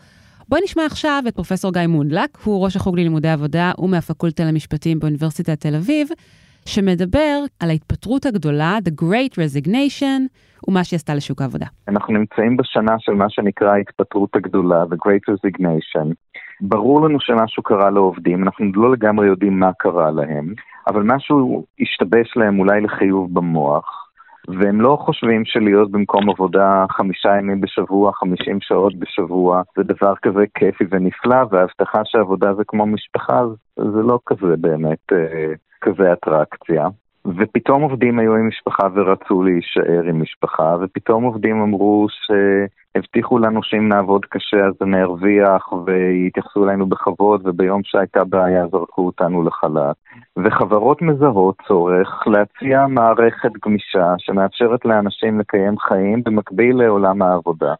בואי 0.49 0.61
נשמע 0.63 0.85
עכשיו 0.85 1.23
את 1.27 1.35
פרופסור 1.35 1.73
גיא 1.73 1.87
מונדלק, 1.87 2.37
הוא 2.43 2.63
ראש 2.63 2.75
החוג 2.75 2.99
ללימודי 2.99 3.29
עבודה 3.29 3.71
ומהפקולטה 3.77 4.43
למשפטים 4.43 4.99
באוניברסיטת 4.99 5.59
תל 5.59 5.75
אביב, 5.75 6.07
שמדבר 6.65 7.39
על 7.59 7.69
ההתפטרות 7.69 8.25
הגדולה, 8.25 8.77
The 8.85 9.03
Great 9.03 9.33
Resignation, 9.33 10.21
ומה 10.67 10.83
שהיא 10.83 10.97
עשתה 10.97 11.15
לשוק 11.15 11.41
העבודה. 11.41 11.65
אנחנו 11.87 12.13
נמצאים 12.13 12.57
בשנה 12.57 12.95
של 12.99 13.11
מה 13.11 13.25
שנקרא 13.29 13.71
ההתפטרות 13.71 14.35
הגדולה, 14.35 14.83
The 14.83 14.95
Great 15.07 15.33
Resignation. 15.33 16.13
ברור 16.61 17.01
לנו 17.01 17.19
שמשהו 17.19 17.63
קרה 17.63 17.89
לעובדים, 17.89 18.43
אנחנו 18.43 18.65
לא 18.75 18.91
לגמרי 18.91 19.27
יודעים 19.27 19.59
מה 19.59 19.73
קרה 19.73 20.11
להם, 20.11 20.53
אבל 20.87 21.03
משהו 21.03 21.65
השתבש 21.79 22.37
להם 22.37 22.59
אולי 22.59 22.81
לחיוב 22.81 23.33
במוח, 23.33 24.07
והם 24.47 24.81
לא 24.81 24.97
חושבים 25.01 25.45
שלהיות 25.45 25.91
במקום 25.91 26.29
עבודה 26.29 26.85
חמישה 26.89 27.29
ימים 27.37 27.61
בשבוע, 27.61 28.13
חמישים 28.13 28.57
שעות 28.61 28.95
בשבוע, 28.99 29.61
זה 29.77 29.83
דבר 29.83 30.13
כזה 30.21 30.43
כיפי 30.53 30.83
ונפלא, 30.89 31.37
וההבטחה 31.51 32.01
שעבודה 32.05 32.53
זה 32.53 32.63
כמו 32.67 32.85
משפחה, 32.85 33.43
זה 33.75 34.01
לא 34.01 34.19
כזה 34.25 34.55
באמת 34.57 35.13
אה, 35.13 35.53
כזה 35.81 36.13
אטרקציה. 36.13 36.87
ופתאום 37.25 37.81
עובדים 37.81 38.19
היו 38.19 38.35
עם 38.35 38.47
משפחה 38.47 38.87
ורצו 38.93 39.43
להישאר 39.43 40.03
עם 40.09 40.21
משפחה, 40.21 40.75
ופתאום 40.81 41.23
עובדים 41.23 41.61
אמרו 41.61 42.07
שהבטיחו 42.09 43.39
לנו 43.39 43.63
שאם 43.63 43.89
נעבוד 43.89 44.25
קשה 44.25 44.57
אז 44.57 44.73
נרוויח 44.87 45.73
ויתייחסו 45.85 46.69
אלינו 46.69 46.85
בכבוד, 46.85 47.41
וביום 47.47 47.81
שהייתה 47.83 48.23
בעיה 48.23 48.67
זרקו 48.67 49.05
אותנו 49.05 49.43
לחל"ת. 49.43 49.95
וחברות 50.37 51.01
מזהות 51.01 51.55
צורך 51.67 52.27
להציע 52.27 52.87
מערכת 52.87 53.51
גמישה 53.65 54.13
שמאפשרת 54.17 54.85
לאנשים 54.85 55.39
לקיים 55.39 55.79
חיים 55.79 56.21
במקביל 56.25 56.75
לעולם 56.75 57.21
העבודה. 57.21 57.73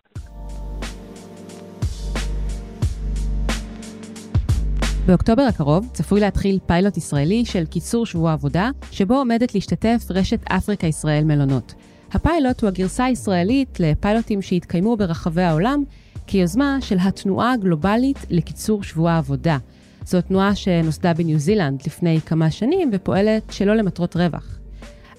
באוקטובר 5.06 5.42
הקרוב 5.42 5.90
צפוי 5.94 6.20
להתחיל 6.20 6.60
פיילוט 6.66 6.98
ישראלי 6.98 7.46
של 7.46 7.66
קיצור 7.66 8.06
שבוע 8.06 8.34
עבודה, 8.34 8.70
שבו 8.92 9.16
עומדת 9.16 9.56
להשתתף 9.56 10.04
רשת 10.10 10.40
אפריקה 10.44 10.88
ישראל 10.88 11.24
מלונות. 11.24 11.74
הפיילוט 12.12 12.62
הוא 12.62 12.68
הגרסה 12.68 13.06
הישראלית 13.06 13.80
לפיילוטים 13.80 14.42
שהתקיימו 14.42 14.98
ברחבי 14.98 15.42
העולם 15.42 15.84
כיוזמה 16.28 16.78
של 16.82 16.98
התנועה 17.02 17.54
הגלובלית 17.54 18.18
לקיצור 18.30 18.84
שבוע 18.84 19.18
עבודה. 19.18 19.58
זו 20.06 20.22
תנועה 20.22 20.56
שנוסדה 20.56 21.14
בניו 21.14 21.40
זילנד 21.40 21.82
לפני 21.86 22.20
כמה 22.26 22.52
שנים 22.52 22.90
ופועלת 22.94 23.44
שלא 23.52 23.76
למטרות 23.76 24.16
רווח. 24.16 24.60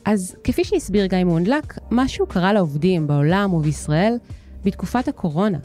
אז 0.04 0.36
כפי 0.44 0.64
שהסביר 0.64 1.06
גיא 1.06 1.24
מונדלק, 1.24 1.78
משהו 1.90 2.26
קרה 2.26 2.52
לעובדים 2.52 3.06
בעולם 3.06 3.54
ובישראל 3.54 4.14
בתקופת 4.64 5.08
הקורונה. 5.08 5.58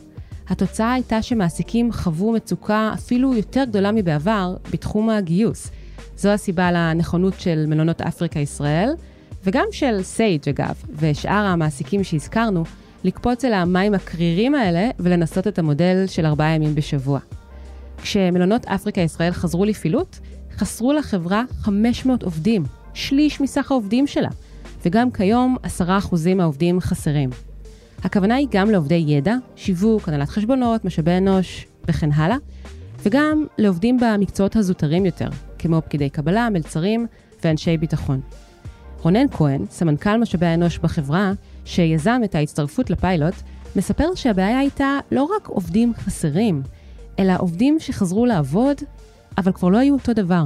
התוצאה 0.49 0.93
הייתה 0.93 1.21
שמעסיקים 1.21 1.91
חוו 1.91 2.31
מצוקה 2.31 2.91
אפילו 2.93 3.33
יותר 3.33 3.63
גדולה 3.63 3.91
מבעבר 3.91 4.55
בתחום 4.71 5.09
הגיוס. 5.09 5.71
זו 6.17 6.29
הסיבה 6.29 6.71
לנכונות 6.71 7.39
של 7.39 7.65
מלונות 7.67 8.01
אפריקה 8.01 8.39
ישראל, 8.39 8.89
וגם 9.43 9.65
של 9.71 10.03
סייג' 10.03 10.49
אגב, 10.49 10.83
ושאר 10.95 11.45
המעסיקים 11.45 12.03
שהזכרנו, 12.03 12.63
לקפוץ 13.03 13.45
אל 13.45 13.53
המים 13.53 13.93
הקרירים 13.93 14.55
האלה 14.55 14.89
ולנסות 14.99 15.47
את 15.47 15.59
המודל 15.59 16.03
של 16.07 16.25
ארבעה 16.25 16.55
ימים 16.55 16.75
בשבוע. 16.75 17.19
כשמלונות 18.01 18.65
אפריקה 18.65 19.01
ישראל 19.01 19.31
חזרו 19.31 19.65
לפעילות, 19.65 20.19
חסרו 20.57 20.93
לחברה 20.93 21.43
500 21.61 22.23
עובדים, 22.23 22.63
שליש 22.93 23.41
מסך 23.41 23.71
העובדים 23.71 24.07
שלה, 24.07 24.29
וגם 24.85 25.11
כיום 25.11 25.57
10% 25.79 25.85
מהעובדים 26.35 26.79
חסרים. 26.79 27.29
הכוונה 28.03 28.35
היא 28.35 28.47
גם 28.51 28.69
לעובדי 28.69 29.03
ידע, 29.07 29.35
שיווק, 29.55 30.07
הנהלת 30.07 30.29
חשבונות, 30.29 30.85
משאבי 30.85 31.17
אנוש 31.17 31.67
וכן 31.87 32.11
הלאה, 32.11 32.37
וגם 33.03 33.45
לעובדים 33.57 33.97
במקצועות 34.01 34.55
הזוטרים 34.55 35.05
יותר, 35.05 35.29
כמו 35.59 35.81
פקידי 35.81 36.09
קבלה, 36.09 36.49
מלצרים 36.49 37.07
ואנשי 37.43 37.77
ביטחון. 37.77 38.19
רונן 39.01 39.27
כהן, 39.31 39.65
סמנכ"ל 39.69 40.17
משאבי 40.17 40.45
האנוש 40.45 40.77
בחברה, 40.77 41.31
שיזם 41.65 42.21
את 42.23 42.35
ההצטרפות 42.35 42.89
לפיילוט, 42.89 43.33
מספר 43.75 44.15
שהבעיה 44.15 44.59
הייתה 44.59 44.99
לא 45.11 45.23
רק 45.23 45.47
עובדים 45.47 45.93
חסרים, 45.97 46.61
אלא 47.19 47.33
עובדים 47.39 47.79
שחזרו 47.79 48.25
לעבוד, 48.25 48.77
אבל 49.37 49.51
כבר 49.51 49.69
לא 49.69 49.77
היו 49.77 49.93
אותו 49.93 50.13
דבר. 50.13 50.45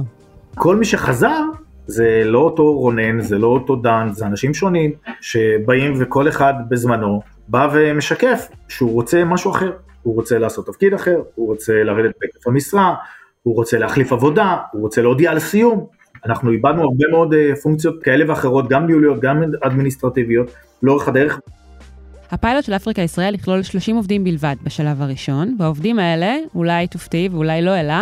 כל 0.54 0.76
מי 0.76 0.84
שחזר 0.84 1.42
זה 1.86 2.22
לא 2.24 2.38
אותו 2.38 2.78
רונן, 2.78 3.20
זה 3.20 3.38
לא 3.38 3.46
אותו 3.46 3.76
דן, 3.76 4.08
זה 4.12 4.26
אנשים 4.26 4.54
שונים 4.54 4.90
שבאים 5.20 5.92
וכל 6.00 6.28
אחד 6.28 6.54
בזמנו 6.68 7.20
בא 7.48 7.68
ומשקף 7.72 8.48
שהוא 8.68 8.92
רוצה 8.92 9.24
משהו 9.24 9.50
אחר. 9.50 9.72
הוא 10.02 10.14
רוצה 10.14 10.38
לעשות 10.38 10.66
תפקיד 10.66 10.94
אחר, 10.94 11.22
הוא 11.34 11.48
רוצה 11.48 11.72
לרדת 11.72 12.14
בהיקף 12.20 12.46
המשרה, 12.46 12.94
הוא 13.42 13.54
רוצה 13.54 13.78
להחליף 13.78 14.12
עבודה, 14.12 14.56
הוא 14.72 14.82
רוצה 14.82 15.02
להודיע 15.02 15.30
על 15.30 15.38
סיום. 15.38 15.86
אנחנו 16.26 16.50
איבדנו 16.50 16.82
הרבה 16.82 17.04
מאוד 17.10 17.34
אה, 17.34 17.56
פונקציות 17.62 18.02
כאלה 18.02 18.30
ואחרות, 18.30 18.68
גם 18.68 18.86
ניהוליות, 18.86 19.20
גם 19.20 19.42
אדמיניסטרטיביות, 19.60 20.50
לאורך 20.82 21.08
הדרך. 21.08 21.40
הפיילוט 22.30 22.64
של 22.64 22.72
אפריקה 22.72 23.02
ישראל 23.02 23.34
יכלול 23.34 23.62
30 23.62 23.96
עובדים 23.96 24.24
בלבד 24.24 24.56
בשלב 24.62 25.02
הראשון, 25.02 25.56
והעובדים 25.58 25.98
האלה, 25.98 26.36
אולי 26.54 26.86
תופתעי 26.86 27.28
ואולי 27.28 27.62
לא 27.62 27.80
אלא, 27.80 27.94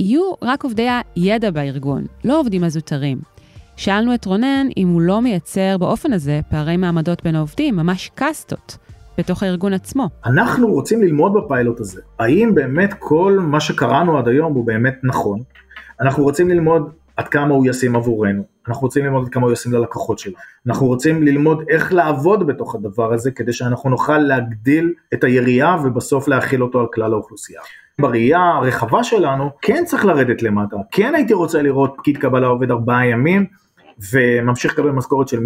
יהיו 0.00 0.32
רק 0.42 0.64
עובדי 0.64 0.88
הידע 1.16 1.50
בארגון, 1.50 2.04
לא 2.24 2.40
עובדים 2.40 2.64
הזוטרים. 2.64 3.33
שאלנו 3.76 4.14
את 4.14 4.24
רונן 4.24 4.66
אם 4.76 4.88
הוא 4.88 5.00
לא 5.00 5.22
מייצר 5.22 5.78
באופן 5.78 6.12
הזה 6.12 6.40
פערי 6.50 6.76
מעמדות 6.76 7.24
בין 7.24 7.36
העובדים, 7.36 7.76
ממש 7.76 8.10
קאסטות, 8.14 8.78
בתוך 9.18 9.42
הארגון 9.42 9.72
עצמו. 9.72 10.08
אנחנו 10.26 10.66
רוצים 10.66 11.02
ללמוד 11.02 11.32
בפיילוט 11.34 11.80
הזה, 11.80 12.00
האם 12.18 12.54
באמת 12.54 12.94
כל 12.98 13.38
מה 13.40 13.60
שקראנו 13.60 14.18
עד 14.18 14.28
היום 14.28 14.52
הוא 14.54 14.66
באמת 14.66 14.94
נכון. 15.02 15.40
אנחנו 16.00 16.22
רוצים 16.22 16.48
ללמוד 16.48 16.90
עד 17.16 17.28
כמה 17.28 17.54
הוא 17.54 17.66
ישים 17.66 17.96
עבורנו, 17.96 18.42
אנחנו 18.68 18.82
רוצים 18.82 19.04
ללמוד 19.04 19.26
עד 19.26 19.32
כמה 19.32 19.44
הוא 19.44 19.52
ישים 19.52 19.72
ללקוחות 19.72 20.18
שלנו, 20.18 20.36
אנחנו 20.66 20.86
רוצים 20.86 21.22
ללמוד 21.22 21.64
איך 21.68 21.92
לעבוד 21.92 22.46
בתוך 22.46 22.74
הדבר 22.74 23.12
הזה 23.12 23.30
כדי 23.30 23.52
שאנחנו 23.52 23.90
נוכל 23.90 24.18
להגדיל 24.18 24.92
את 25.14 25.24
היריעה 25.24 25.82
ובסוף 25.84 26.28
להכיל 26.28 26.62
אותו 26.62 26.80
על 26.80 26.86
כלל 26.94 27.12
האוכלוסייה. 27.12 27.60
בראייה 28.00 28.40
הרחבה 28.40 29.04
שלנו 29.04 29.50
כן 29.62 29.82
צריך 29.86 30.04
לרדת 30.04 30.42
למטה, 30.42 30.76
כן 30.90 31.14
הייתי 31.14 31.34
רוצה 31.34 31.62
לראות 31.62 31.94
פקיד 31.96 32.16
קבלה 32.16 32.46
עובד 32.46 32.70
ארבעה 32.70 33.06
ימים 33.06 33.46
וממשיך 34.12 34.72
לקבל 34.72 34.90
משכורת 34.90 35.28
של 35.28 35.38
100% 35.38 35.42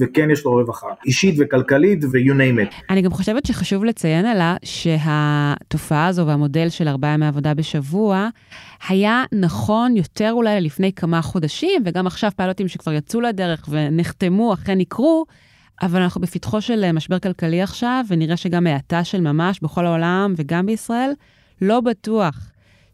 וכן 0.00 0.30
יש 0.30 0.44
לו 0.44 0.52
רווחה 0.52 0.86
אישית 1.06 1.34
וכלכלית 1.38 2.04
ו-you 2.04 2.32
name 2.32 2.70
it. 2.70 2.74
אני 2.90 3.02
גם 3.02 3.10
חושבת 3.10 3.46
שחשוב 3.46 3.84
לציין 3.84 4.26
עלה 4.26 4.56
שהתופעה 4.64 6.06
הזו 6.06 6.26
והמודל 6.26 6.68
של 6.68 6.88
ארבעה 6.88 7.14
ימי 7.14 7.26
עבודה 7.26 7.54
בשבוע 7.54 8.28
היה 8.88 9.24
נכון 9.32 9.96
יותר 9.96 10.30
אולי 10.32 10.60
לפני 10.60 10.92
כמה 10.92 11.22
חודשים, 11.22 11.82
וגם 11.84 12.06
עכשיו 12.06 12.30
פיילוטים 12.36 12.68
שכבר 12.68 12.92
יצאו 12.92 13.20
לדרך 13.20 13.68
ונחתמו 13.70 14.54
אכן 14.54 14.80
יקרו, 14.80 15.26
אבל 15.82 16.02
אנחנו 16.02 16.20
בפתחו 16.20 16.60
של 16.60 16.92
משבר 16.92 17.18
כלכלי 17.18 17.62
עכשיו, 17.62 18.04
ונראה 18.08 18.36
שגם 18.36 18.66
האטה 18.66 19.04
של 19.04 19.20
ממש 19.20 19.60
בכל 19.60 19.86
העולם 19.86 20.34
וגם 20.36 20.66
בישראל. 20.66 21.10
לא 21.62 21.80
בטוח 21.80 22.47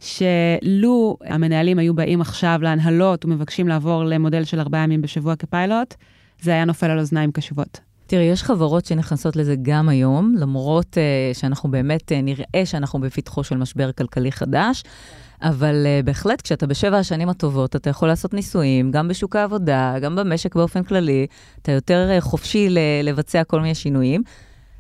שלו 0.05 1.17
המנהלים 1.25 1.79
היו 1.79 1.95
באים 1.95 2.21
עכשיו 2.21 2.59
להנהלות 2.63 3.25
ומבקשים 3.25 3.69
לעבור 3.69 4.05
למודל 4.05 4.45
של 4.45 4.61
ארבעה 4.61 4.83
ימים 4.83 5.03
בשבוע 5.03 5.37
כפיילוט, 5.37 5.95
זה 6.41 6.51
היה 6.51 6.65
נופל 6.65 6.91
על 6.91 6.99
אוזניים 6.99 7.33
קשובות. 7.33 7.81
תראי, 8.07 8.25
יש 8.25 8.43
חברות 8.43 8.85
שנכנסות 8.85 9.37
לזה 9.37 9.55
גם 9.63 9.89
היום, 9.89 10.35
למרות 10.39 10.87
uh, 10.95 11.39
שאנחנו 11.39 11.71
באמת 11.71 12.13
uh, 12.13 12.15
נראה 12.23 12.67
שאנחנו 12.67 13.01
בפתחו 13.01 13.45
של 13.45 13.57
משבר 13.57 13.93
כלכלי 13.93 14.33
חדש, 14.33 14.83
אבל 15.43 15.87
uh, 15.87 16.07
בהחלט, 16.07 16.43
כשאתה 16.43 16.67
בשבע 16.67 16.99
השנים 16.99 17.29
הטובות, 17.29 17.77
אתה 17.77 17.91
יכול 17.91 18.09
לעשות 18.09 18.35
ניסויים, 18.35 18.91
גם 18.91 19.09
בשוק 19.09 19.37
העבודה, 19.37 19.95
גם 20.01 20.17
במשק 20.17 20.55
באופן 20.55 20.83
כללי, 20.83 21.27
אתה 21.63 21.73
יותר 21.73 22.11
uh, 22.19 22.21
חופשי 22.21 22.69
לבצע 23.03 23.45
כל 23.45 23.61
מיני 23.61 23.75
שינויים. 23.75 24.23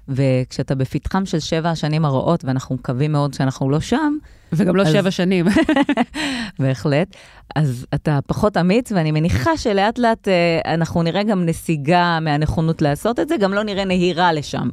וכשאתה 0.09 0.75
בפתחם 0.75 1.26
של 1.26 1.40
שבע 1.40 1.71
השנים 1.71 2.04
הרעות, 2.04 2.45
ואנחנו 2.45 2.75
מקווים 2.75 3.12
מאוד 3.12 3.35
שאנחנו 3.35 3.71
לא 3.71 3.81
שם... 3.81 4.16
וגם 4.53 4.77
לא 4.77 4.83
אז... 4.83 4.93
שבע 4.93 5.11
שנים. 5.11 5.47
בהחלט. 6.59 7.17
אז 7.57 7.87
אתה 7.95 8.19
פחות 8.27 8.57
אמיץ, 8.57 8.93
ואני 8.93 9.11
מניחה 9.11 9.57
שלאט 9.57 9.99
לאט 9.99 10.29
אה, 10.29 10.75
אנחנו 10.75 11.03
נראה 11.03 11.23
גם 11.23 11.47
נסיגה 11.47 12.19
מהנכונות 12.21 12.83
לעשות 12.83 13.21
את 13.21 13.29
זה, 13.29 13.37
גם 13.37 13.55
לא 13.55 13.63
נראה 13.63 13.85
נהירה 13.85 14.33
לשם. 14.33 14.69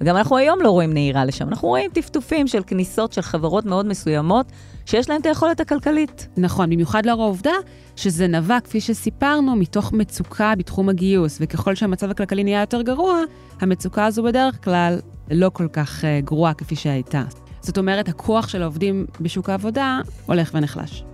וגם 0.00 0.16
אנחנו 0.16 0.36
היום 0.36 0.58
לא 0.62 0.70
רואים 0.70 0.92
נהירה 0.92 1.24
לשם, 1.24 1.48
אנחנו 1.48 1.68
רואים 1.68 1.90
טפטופים 1.94 2.46
של 2.46 2.62
כניסות 2.66 3.12
של 3.12 3.22
חברות 3.22 3.64
מאוד 3.64 3.86
מסוימות, 3.86 4.52
שיש 4.86 5.10
להן 5.10 5.20
את 5.20 5.26
היכולת 5.26 5.60
הכלכלית. 5.60 6.28
נכון, 6.36 6.70
במיוחד 6.70 7.06
לאור 7.06 7.22
העובדה 7.22 7.52
שזה 7.96 8.26
נבע, 8.26 8.60
כפי 8.60 8.80
שסיפרנו, 8.80 9.56
מתוך 9.56 9.92
מצוקה 9.92 10.54
בתחום 10.58 10.88
הגיוס, 10.88 11.38
וככל 11.40 11.74
שהמצב 11.74 12.10
הכלכלי 12.10 12.44
נהיה 12.44 12.60
יותר 12.60 12.82
גרוע, 12.82 13.20
המצוקה 13.60 14.06
הזו 14.06 14.22
בדרך 14.22 14.64
כלל 14.64 14.98
לא 15.30 15.50
כל 15.52 15.68
כך 15.72 16.00
uh, 16.00 16.24
גרועה 16.24 16.54
כפי 16.54 16.76
שהייתה. 16.76 17.22
זאת 17.68 17.78
אומרת, 17.78 18.08
הכוח 18.08 18.48
של 18.48 18.62
העובדים 18.62 19.06
בשוק 19.20 19.50
העבודה 19.50 20.00
הולך 20.26 20.50
ונחלש. 20.54 21.04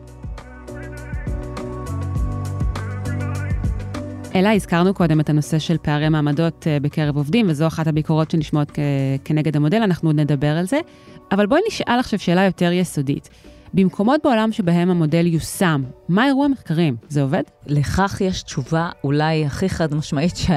אלא 4.35 4.49
הזכרנו 4.49 4.95
קודם 4.95 5.21
את 5.21 5.31
הנושא 5.31 5.59
של 5.59 5.77
פערי 5.83 6.09
מעמדות 6.09 6.67
אה, 6.67 6.81
בקרב 6.81 7.17
עובדים, 7.17 7.47
וזו 7.49 7.67
אחת 7.67 7.87
הביקורות 7.87 8.31
שנשמעות 8.31 8.73
כנגד 9.25 9.57
המודל, 9.57 9.83
אנחנו 9.83 10.09
עוד 10.09 10.17
נדבר 10.21 10.57
על 10.57 10.67
זה. 10.67 10.81
אבל 11.33 11.47
בואי 11.47 11.61
נשאל 11.69 11.99
עכשיו 11.99 12.19
שאלה 12.19 12.45
יותר 12.45 12.73
יסודית. 12.73 13.29
במקומות 13.75 14.21
בעולם 14.25 14.53
שבהם 14.53 14.91
המודל 14.91 15.27
יושם, 15.27 15.83
מה 16.09 16.27
אירוע 16.27 16.45
המחקרים? 16.45 16.97
זה 17.09 17.23
עובד? 17.23 17.43
לכך 17.67 18.21
יש 18.21 18.43
תשובה 18.43 18.91
אולי 19.05 19.47
הכי 19.47 19.69
חד 19.69 19.95
משמעית 19.95 20.37
ש... 20.37 20.51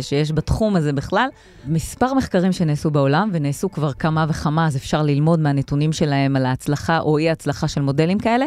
שיש 0.00 0.32
בתחום 0.32 0.76
הזה 0.76 0.92
בכלל. 0.92 1.28
מספר 1.66 2.14
מחקרים 2.14 2.52
שנעשו 2.52 2.90
בעולם, 2.90 3.30
ונעשו 3.32 3.70
כבר 3.70 3.92
כמה 3.92 4.26
וכמה, 4.28 4.66
אז 4.66 4.76
אפשר 4.76 5.02
ללמוד 5.02 5.40
מהנתונים 5.40 5.92
שלהם 5.92 6.36
על 6.36 6.46
ההצלחה 6.46 6.98
או 6.98 7.18
אי 7.18 7.30
הצלחה 7.30 7.68
של 7.68 7.80
מודלים 7.80 8.18
כאלה. 8.18 8.46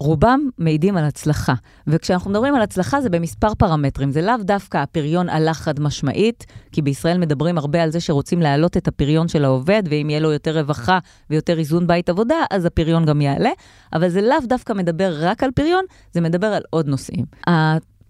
רובם 0.00 0.48
מעידים 0.58 0.96
על 0.96 1.04
הצלחה. 1.04 1.54
וכשאנחנו 1.86 2.30
מדברים 2.30 2.54
על 2.54 2.62
הצלחה 2.62 3.00
זה 3.00 3.10
במספר 3.10 3.54
פרמטרים. 3.54 4.10
זה 4.10 4.22
לאו 4.22 4.36
דווקא 4.40 4.78
הפריון 4.78 5.28
עלה 5.28 5.54
חד 5.54 5.80
משמעית, 5.80 6.46
כי 6.72 6.82
בישראל 6.82 7.18
מדברים 7.18 7.58
הרבה 7.58 7.82
על 7.82 7.90
זה 7.90 8.00
שרוצים 8.00 8.40
להעלות 8.40 8.76
את 8.76 8.88
הפריון 8.88 9.28
של 9.28 9.44
העובד, 9.44 9.82
ואם 9.90 10.10
יהיה 10.10 10.20
לו 10.20 10.32
יותר 10.32 10.58
רווחה 10.58 10.98
ויותר 11.30 11.58
איזון 11.58 11.86
בית 11.86 12.08
עבודה, 12.08 12.36
אז 12.50 12.64
הפריון 12.64 13.04
גם 13.04 13.20
יעלה. 13.20 13.50
אבל 13.92 14.08
זה 14.08 14.20
לאו 14.20 14.38
דווקא 14.48 14.72
מדבר 14.72 15.16
רק 15.20 15.42
על 15.42 15.50
פריון, 15.50 15.84
זה 16.12 16.20
מדבר 16.20 16.46
על 16.46 16.62
עוד 16.70 16.86
נושאים. 16.86 17.24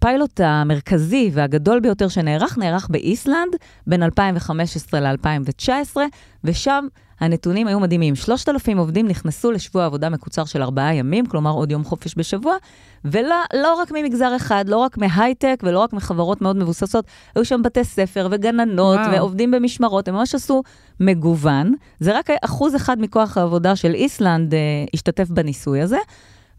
הפיילוט 0.01 0.39
המרכזי 0.43 1.29
והגדול 1.33 1.79
ביותר 1.79 2.07
שנערך, 2.07 2.57
נערך 2.57 2.87
באיסלנד 2.89 3.55
בין 3.87 4.03
2015 4.03 4.99
ל-2019, 4.99 5.97
ושם 6.43 6.87
הנתונים 7.19 7.67
היו 7.67 7.79
מדהימים. 7.79 8.15
3,000 8.15 8.77
עובדים 8.77 9.07
נכנסו 9.07 9.51
לשבוע 9.51 9.85
עבודה 9.85 10.09
מקוצר 10.09 10.45
של 10.45 10.61
ארבעה 10.61 10.95
ימים, 10.95 11.25
כלומר 11.25 11.51
עוד 11.51 11.71
יום 11.71 11.83
חופש 11.83 12.13
בשבוע, 12.17 12.55
ולא 13.05 13.35
לא 13.53 13.73
רק 13.73 13.91
ממגזר 13.91 14.35
אחד, 14.35 14.65
לא 14.67 14.77
רק 14.77 14.97
מהייטק 14.97 15.63
ולא 15.63 15.79
רק 15.79 15.93
מחברות 15.93 16.41
מאוד 16.41 16.55
מבוססות, 16.55 17.05
היו 17.35 17.45
שם 17.45 17.61
בתי 17.63 17.83
ספר 17.83 18.27
וגננות 18.31 18.99
וואו. 18.99 19.11
ועובדים 19.11 19.51
במשמרות, 19.51 20.07
הם 20.07 20.15
ממש 20.15 20.35
עשו 20.35 20.63
מגוון. 20.99 21.73
זה 21.99 22.17
רק 22.17 22.29
אחוז 22.41 22.75
אחד 22.75 23.01
מכוח 23.01 23.37
העבודה 23.37 23.75
של 23.75 23.93
איסלנד 23.93 24.53
אה, 24.53 24.59
השתתף 24.93 25.29
בניסוי 25.29 25.81
הזה. 25.81 25.97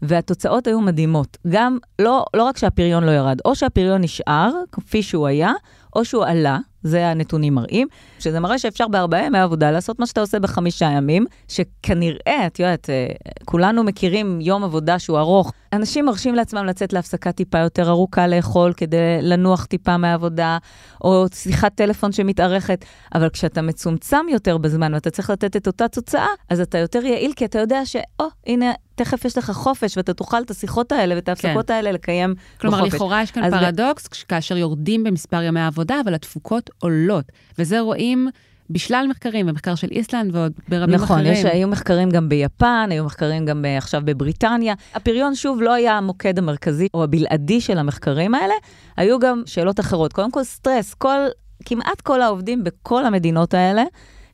והתוצאות 0.03 0.67
היו 0.67 0.81
מדהימות. 0.81 1.37
גם, 1.47 1.77
לא, 1.99 2.25
לא 2.35 2.43
רק 2.43 2.57
שהפריון 2.57 3.03
לא 3.03 3.11
ירד, 3.11 3.37
או 3.45 3.55
שהפריון 3.55 4.01
נשאר 4.01 4.51
כפי 4.71 5.03
שהוא 5.03 5.27
היה, 5.27 5.51
או 5.95 6.05
שהוא 6.05 6.25
עלה, 6.25 6.57
זה 6.83 7.07
הנתונים 7.07 7.55
מראים, 7.55 7.87
שזה 8.19 8.39
מראה 8.39 8.59
שאפשר 8.59 8.87
בארבעה 8.87 9.25
ימי 9.25 9.39
עבודה 9.39 9.71
לעשות 9.71 9.99
מה 9.99 10.07
שאתה 10.07 10.21
עושה 10.21 10.39
בחמישה 10.39 10.85
ימים, 10.85 11.25
שכנראה, 11.47 12.47
את 12.47 12.59
יודעת, 12.59 12.89
אה, 12.89 13.07
כולנו 13.45 13.83
מכירים 13.83 14.41
יום 14.41 14.63
עבודה 14.63 14.99
שהוא 14.99 15.17
ארוך. 15.19 15.53
אנשים 15.73 16.05
מרשים 16.05 16.35
לעצמם 16.35 16.65
לצאת 16.65 16.93
להפסקה 16.93 17.31
טיפה 17.31 17.57
יותר 17.59 17.89
ארוכה 17.89 18.27
לאכול 18.27 18.73
כדי 18.73 18.97
לנוח 19.21 19.65
טיפה 19.65 19.97
מהעבודה, 19.97 20.57
או 21.03 21.25
שיחת 21.33 21.75
טלפון 21.75 22.11
שמתארכת, 22.11 22.85
אבל 23.15 23.29
כשאתה 23.29 23.61
מצומצם 23.61 24.25
יותר 24.31 24.57
בזמן 24.57 24.93
ואתה 24.93 25.09
צריך 25.09 25.29
לתת 25.29 25.55
את 25.55 25.67
אותה 25.67 25.87
תוצאה, 25.87 26.27
אז 26.49 26.59
אתה 26.59 26.77
יותר 26.77 27.05
יעיל, 27.05 27.33
כי 27.35 27.45
אתה 27.45 27.59
יודע 27.59 27.85
ש, 27.85 27.95
או, 28.19 28.25
הנה, 28.47 28.71
תכף 28.95 29.25
יש 29.25 29.37
לך 29.37 29.51
חופש, 29.51 29.97
ואתה 29.97 30.13
תוכל 30.13 30.41
את 30.41 30.51
השיחות 30.51 30.91
האלה 30.91 31.15
ואת 31.15 31.29
ההפסקות 31.29 31.67
כן. 31.67 31.73
האלה 31.73 31.91
לקיים 31.91 32.35
כלומר, 32.57 32.77
בחופש. 32.77 32.91
כלומר, 32.91 32.95
לכאורה 32.95 33.21
יש 33.21 33.31
כאן 33.31 33.51
פרדוקס, 33.51 34.07
ב... 34.07 34.11
כאשר 34.27 34.57
יורדים 34.57 35.03
במספר 35.03 35.41
ימי 35.41 35.59
העבודה, 35.59 35.95
אבל 36.03 36.13
התפוקות 36.13 36.69
עולות. 36.79 37.25
וזה 37.59 37.79
רואים 37.79 38.29
בשלל 38.69 39.05
מחקרים, 39.09 39.45
במחקר 39.47 39.75
של 39.75 39.87
איסלנד 39.91 40.35
ועוד 40.35 40.51
ברבים 40.69 40.95
נכון, 40.95 41.19
אחרים. 41.19 41.33
נכון, 41.33 41.51
היו 41.51 41.67
מחקרים 41.67 42.09
גם 42.09 42.29
ביפן, 42.29 42.87
היו 42.91 43.03
מחקרים 43.03 43.45
גם 43.45 43.65
אה, 43.65 43.77
עכשיו 43.77 44.01
בבריטניה. 44.05 44.73
הפריון, 44.93 45.35
שוב, 45.35 45.61
לא 45.61 45.73
היה 45.73 45.97
המוקד 45.97 46.39
המרכזי 46.39 46.87
או 46.93 47.03
הבלעדי 47.03 47.61
של 47.61 47.77
המחקרים 47.77 48.35
האלה, 48.35 48.53
היו 48.97 49.19
גם 49.19 49.43
שאלות 49.45 49.79
אחרות. 49.79 50.13
קודם 50.13 50.31
כל, 50.31 50.43
סטרס, 50.43 50.93
כל 50.93 51.17
כמעט 51.65 52.01
כל 52.01 52.21
העובדים 52.21 52.63
בכל 52.63 53.05
המדינות 53.05 53.53
האלה 53.53 53.83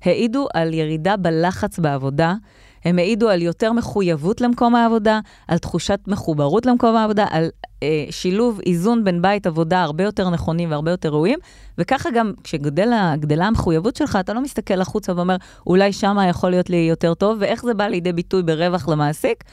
העידו 0.02 0.48
על 0.54 0.74
ירידה 0.74 1.18
בלחץ 1.18 1.80
בעבודה. 1.80 2.34
הם 2.86 3.00
העידו 3.00 3.30
על 3.30 3.42
יותר 3.42 3.74
מחויבות 3.74 4.42
למקום 4.42 4.76
העבודה, 4.76 5.20
על 5.48 5.58
תחושת 5.58 6.00
מחוברות 6.08 6.66
למקום 6.66 6.96
העבודה, 6.96 7.26
על 7.30 7.50
אה, 7.84 8.06
שילוב, 8.10 8.60
איזון 8.66 9.04
בין 9.04 9.22
בית 9.22 9.48
עבודה 9.48 9.84
הרבה 9.84 10.04
יותר 10.04 10.30
נכונים 10.30 10.72
והרבה 10.72 10.92
יותר 10.92 11.10
ראויים, 11.10 11.40
וככה 11.78 12.10
גם 12.12 12.34
כשגדלה 12.44 13.16
המחויבות 13.48 13.96
שלך, 13.96 14.18
אתה 14.20 14.34
לא 14.34 14.42
מסתכל 14.42 14.82
החוצה 14.82 15.16
ואומר, 15.16 15.36
אולי 15.68 15.94
שמה 15.94 16.28
יכול 16.28 16.50
להיות 16.50 16.70
לי 16.70 16.78
יותר 16.90 17.14
טוב, 17.14 17.38
ואיך 17.42 17.64
זה 17.64 17.74
בא 17.74 17.88
לידי 17.88 18.14
ביטוי 18.14 18.44
ברווח 18.44 18.90
למעסיק. 18.90 19.44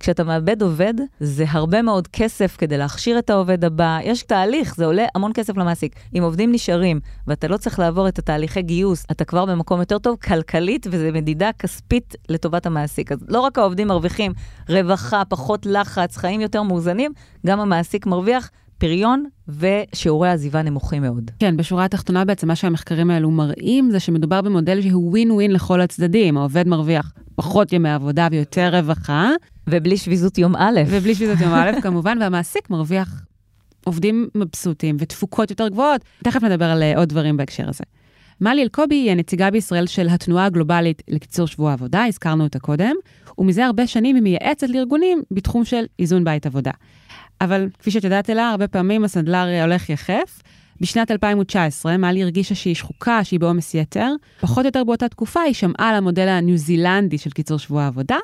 כשאתה 0.00 0.24
מאבד 0.24 0.62
עובד, 0.62 0.94
זה 1.20 1.44
הרבה 1.48 1.82
מאוד 1.82 2.08
כסף 2.08 2.56
כדי 2.58 2.78
להכשיר 2.78 3.18
את 3.18 3.30
העובד 3.30 3.64
הבא. 3.64 3.98
יש 4.02 4.22
תהליך, 4.22 4.76
זה 4.76 4.86
עולה 4.86 5.04
המון 5.14 5.32
כסף 5.34 5.56
למעסיק. 5.56 5.94
אם 6.18 6.22
עובדים 6.22 6.52
נשארים, 6.52 7.00
ואתה 7.26 7.48
לא 7.48 7.56
צריך 7.56 7.78
לעבור 7.78 8.08
את 8.08 8.18
התהליכי 8.18 8.62
גיוס, 8.62 9.06
אתה 9.10 9.24
כבר 9.24 9.44
במקום 9.44 9.80
יותר 9.80 9.98
טוב 9.98 10.16
כלכלית, 10.16 10.86
וזו 10.90 11.04
מדידה 11.12 11.50
כספית 11.58 12.14
לטובת 12.28 12.66
המעסיק. 12.66 13.12
אז 13.12 13.18
לא 13.28 13.40
רק 13.40 13.58
העובדים 13.58 13.88
מרוויחים 13.88 14.32
רווחה, 14.68 15.22
פחות 15.28 15.66
לחץ, 15.66 16.16
חיים 16.16 16.40
יותר 16.40 16.62
מאוזנים, 16.62 17.12
גם 17.46 17.60
המעסיק 17.60 18.06
מרוויח 18.06 18.50
פריון 18.78 19.24
ושיעורי 19.48 20.30
עזיבה 20.30 20.62
נמוכים 20.62 21.02
מאוד. 21.02 21.30
כן, 21.38 21.56
בשורה 21.56 21.84
התחתונה 21.84 22.24
בעצם 22.24 22.48
מה 22.48 22.56
שהמחקרים 22.56 23.10
האלו 23.10 23.30
מראים 23.30 23.90
זה 23.90 24.00
שמדובר 24.00 24.42
במודל 24.42 24.82
שהוא 24.82 25.10
ווין 25.10 25.30
ווין 25.30 25.52
לכל 25.52 25.80
הצדדים. 25.80 26.36
העובד 26.36 26.68
מרוויח 26.68 27.12
פחות 27.34 27.72
ימי 27.72 27.90
עבודה 27.90 28.28
ויותר 28.30 28.70
רווחה. 28.72 29.30
ובלי 29.70 29.96
שביזות 29.96 30.38
יום 30.38 30.56
א'. 30.56 30.80
ובלי 30.86 31.14
שביזות 31.14 31.40
יום 31.40 31.52
א', 31.52 31.70
כמובן, 31.82 32.18
והמעסיק 32.20 32.70
מרוויח 32.70 33.22
עובדים 33.84 34.28
מבסוטים 34.34 34.96
ותפוקות 34.98 35.50
יותר 35.50 35.68
גבוהות. 35.68 36.00
תכף 36.24 36.42
נדבר 36.42 36.64
על 36.64 36.82
אה, 36.82 36.98
עוד 36.98 37.08
דברים 37.08 37.36
בהקשר 37.36 37.68
הזה. 37.68 37.84
מלי 38.40 38.62
אלקובי 38.62 38.94
היא 38.94 39.10
הנציגה 39.10 39.50
בישראל 39.50 39.86
של 39.86 40.08
התנועה 40.08 40.44
הגלובלית 40.44 41.02
לקיצור 41.08 41.46
שבוע 41.46 41.72
עבודה, 41.72 42.04
הזכרנו 42.04 42.44
אותה 42.44 42.58
קודם, 42.58 42.94
ומזה 43.38 43.66
הרבה 43.66 43.86
שנים 43.86 44.16
היא 44.16 44.22
מייעצת 44.22 44.68
לארגונים 44.68 45.22
בתחום 45.30 45.64
של 45.64 45.84
איזון 45.98 46.24
בית 46.24 46.46
עבודה. 46.46 46.70
אבל 47.40 47.68
כפי 47.78 47.90
שאת 47.90 48.04
יודעת 48.04 48.30
אלה, 48.30 48.50
הרבה 48.50 48.68
פעמים 48.68 49.04
הסנדלר 49.04 49.62
הולך 49.62 49.90
יחף. 49.90 50.42
בשנת 50.80 51.10
2019, 51.10 51.96
מלי 51.96 52.22
הרגישה 52.22 52.54
שהיא 52.54 52.74
שחוקה, 52.74 53.24
שהיא 53.24 53.40
בעומס 53.40 53.74
יתר. 53.74 54.10
פחות 54.40 54.58
או 54.58 54.68
יותר 54.68 54.84
באותה 54.84 55.08
תקופה 55.08 55.40
היא 55.40 55.54
שמעה 55.54 55.88
על 55.88 55.94
המודל 55.94 56.28
הניו 56.28 56.56
זילנדי 56.56 57.18
של 57.18 57.30
קיצור 57.30 57.58
שבוע 57.58 57.82
העבודה, 57.82 58.16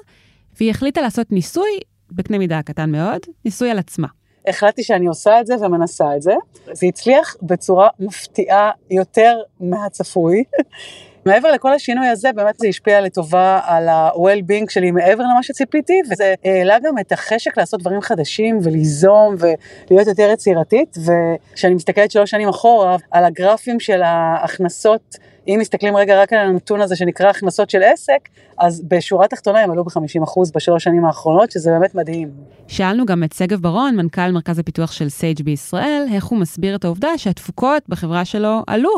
והיא 0.61 0.71
החליטה 0.71 1.01
לעשות 1.01 1.33
ניסוי, 1.33 1.71
בקנה 2.13 2.39
מידה 2.39 2.63
קטן 2.63 2.91
מאוד, 2.91 3.21
ניסוי 3.45 3.71
על 3.71 3.79
עצמה. 3.79 4.09
החלטתי 4.49 4.83
שאני 4.83 5.07
עושה 5.07 5.41
את 5.41 5.47
זה 5.47 5.55
ומנסה 5.61 6.17
את 6.17 6.23
זה. 6.23 6.35
זה 6.73 6.87
הצליח 6.87 7.37
בצורה 7.43 7.89
מפתיעה 8.01 8.71
יותר 8.91 9.39
מהצפוי. 9.61 10.45
מעבר 11.27 11.53
לכל 11.53 11.73
השינוי 11.73 12.09
הזה, 12.09 12.33
באמת 12.35 12.55
זה 12.59 12.69
השפיע 12.69 13.01
לטובה 13.01 13.61
על 13.65 13.89
ה-well-being 13.89 14.71
שלי 14.71 14.91
מעבר 14.91 15.23
למה 15.23 15.43
שציפיתי, 15.43 16.01
וזה 16.11 16.35
העלה 16.45 16.79
גם 16.85 16.99
את 16.99 17.13
החשק 17.13 17.59
לעשות 17.59 17.81
דברים 17.81 18.01
חדשים 18.01 18.59
וליזום 18.63 19.37
ולהיות 19.39 20.09
יותר 20.09 20.31
יצירתית, 20.33 20.97
וכשאני 20.99 21.75
מסתכלת 21.75 22.11
שלוש 22.11 22.31
שנים 22.31 22.49
אחורה 22.49 22.97
על 23.11 23.25
הגרפים 23.25 23.81
של 23.81 24.03
ההכנסות, 24.03 25.17
אם 25.49 25.57
מסתכלים 25.61 25.97
רגע 25.97 26.23
רק 26.23 26.33
על 26.33 26.39
הנתון 26.39 26.81
הזה 26.81 26.97
שנקרא 26.97 27.31
הכנסות 27.31 27.71
של 27.71 27.83
עסק, 27.83 28.29
אז 28.59 28.83
בשורה 28.89 29.25
התחתונה 29.25 29.61
הם 29.61 29.71
עלו 29.71 29.85
ב-50% 29.85 30.53
בשלוש 30.55 30.85
שנים 30.85 31.05
האחרונות, 31.05 31.51
שזה 31.51 31.71
באמת 31.71 31.95
מדהים. 31.95 32.31
שאלנו 32.69 33.07
גם 33.07 33.25
את 33.25 33.33
שגב 33.33 33.61
ברון, 33.61 33.97
מנכ"ל 33.97 34.31
מרכז 34.31 34.59
הפיתוח 34.59 34.93
של 34.93 35.09
סייג' 35.09 35.43
בישראל, 35.43 36.07
איך 36.13 36.25
הוא 36.25 36.39
מסביר 36.39 36.77
את 36.77 36.85
העובדה 36.85 37.19
שהתפוקות 37.19 37.83
בחברה 37.89 38.25
שלו 38.25 38.63
עלו 38.67 38.91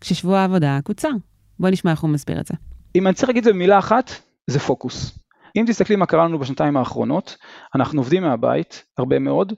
כששבוע 0.00 0.38
העבודה 0.38 0.78
קוצר. 0.84 1.10
בוא 1.60 1.68
נשמע 1.70 1.90
איך 1.90 2.00
הוא 2.00 2.10
מסביר 2.10 2.40
את 2.40 2.46
זה. 2.46 2.54
אם 2.96 3.06
אני 3.06 3.14
צריך 3.14 3.28
להגיד 3.28 3.40
את 3.40 3.44
זה 3.44 3.52
במילה 3.52 3.78
אחת, 3.78 4.10
זה 4.46 4.58
פוקוס. 4.58 5.18
אם 5.56 5.64
תסתכלי 5.68 5.96
מה 5.96 6.06
קרה 6.06 6.24
לנו 6.24 6.38
בשנתיים 6.38 6.76
האחרונות, 6.76 7.36
אנחנו 7.74 8.00
עובדים 8.00 8.22
מהבית 8.22 8.84
הרבה 8.98 9.18
מאוד, 9.18 9.52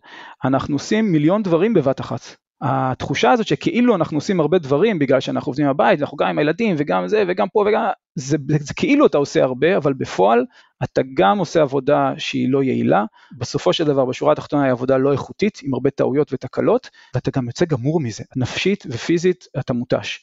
אנחנו 0.44 0.74
עושים 0.74 1.12
מיליון 1.12 1.42
דברים 1.42 1.74
בבת 1.74 2.00
אחת. 2.00 2.20
התחושה 2.62 3.30
הזאת 3.30 3.46
שכאילו 3.46 3.94
אנחנו 3.94 4.16
עושים 4.16 4.40
הרבה 4.40 4.58
דברים 4.58 4.98
בגלל 4.98 5.20
שאנחנו 5.20 5.50
עובדים 5.50 5.66
מהבית, 5.66 6.00
אנחנו 6.00 6.16
גם 6.16 6.28
עם 6.28 6.38
הילדים 6.38 6.76
וגם 6.78 7.08
זה 7.08 7.24
וגם 7.28 7.48
פה 7.48 7.64
וגם, 7.68 7.84
זה, 8.14 8.36
זה, 8.60 8.74
כאילו 8.74 9.06
אתה 9.06 9.18
עושה 9.18 9.42
הרבה, 9.42 9.76
אבל 9.76 9.92
בפועל 9.92 10.44
אתה 10.84 11.00
גם 11.14 11.38
עושה 11.38 11.62
עבודה 11.62 12.12
שהיא 12.18 12.48
לא 12.50 12.62
יעילה, 12.62 13.04
בסופו 13.38 13.72
של 13.72 13.84
דבר 13.84 14.04
בשורה 14.04 14.32
התחתונה 14.32 14.64
היא 14.64 14.72
עבודה 14.72 14.96
לא 14.96 15.12
איכותית, 15.12 15.60
עם 15.62 15.74
הרבה 15.74 15.90
טעויות 15.90 16.32
ותקלות, 16.32 16.90
ואתה 17.14 17.30
גם 17.30 17.46
יוצא 17.46 17.64
גמור 17.64 18.00
מזה, 18.00 18.24
נפשית 18.36 18.84
ופיזית 18.88 19.46
אתה 19.58 19.72
מותש. 19.72 20.20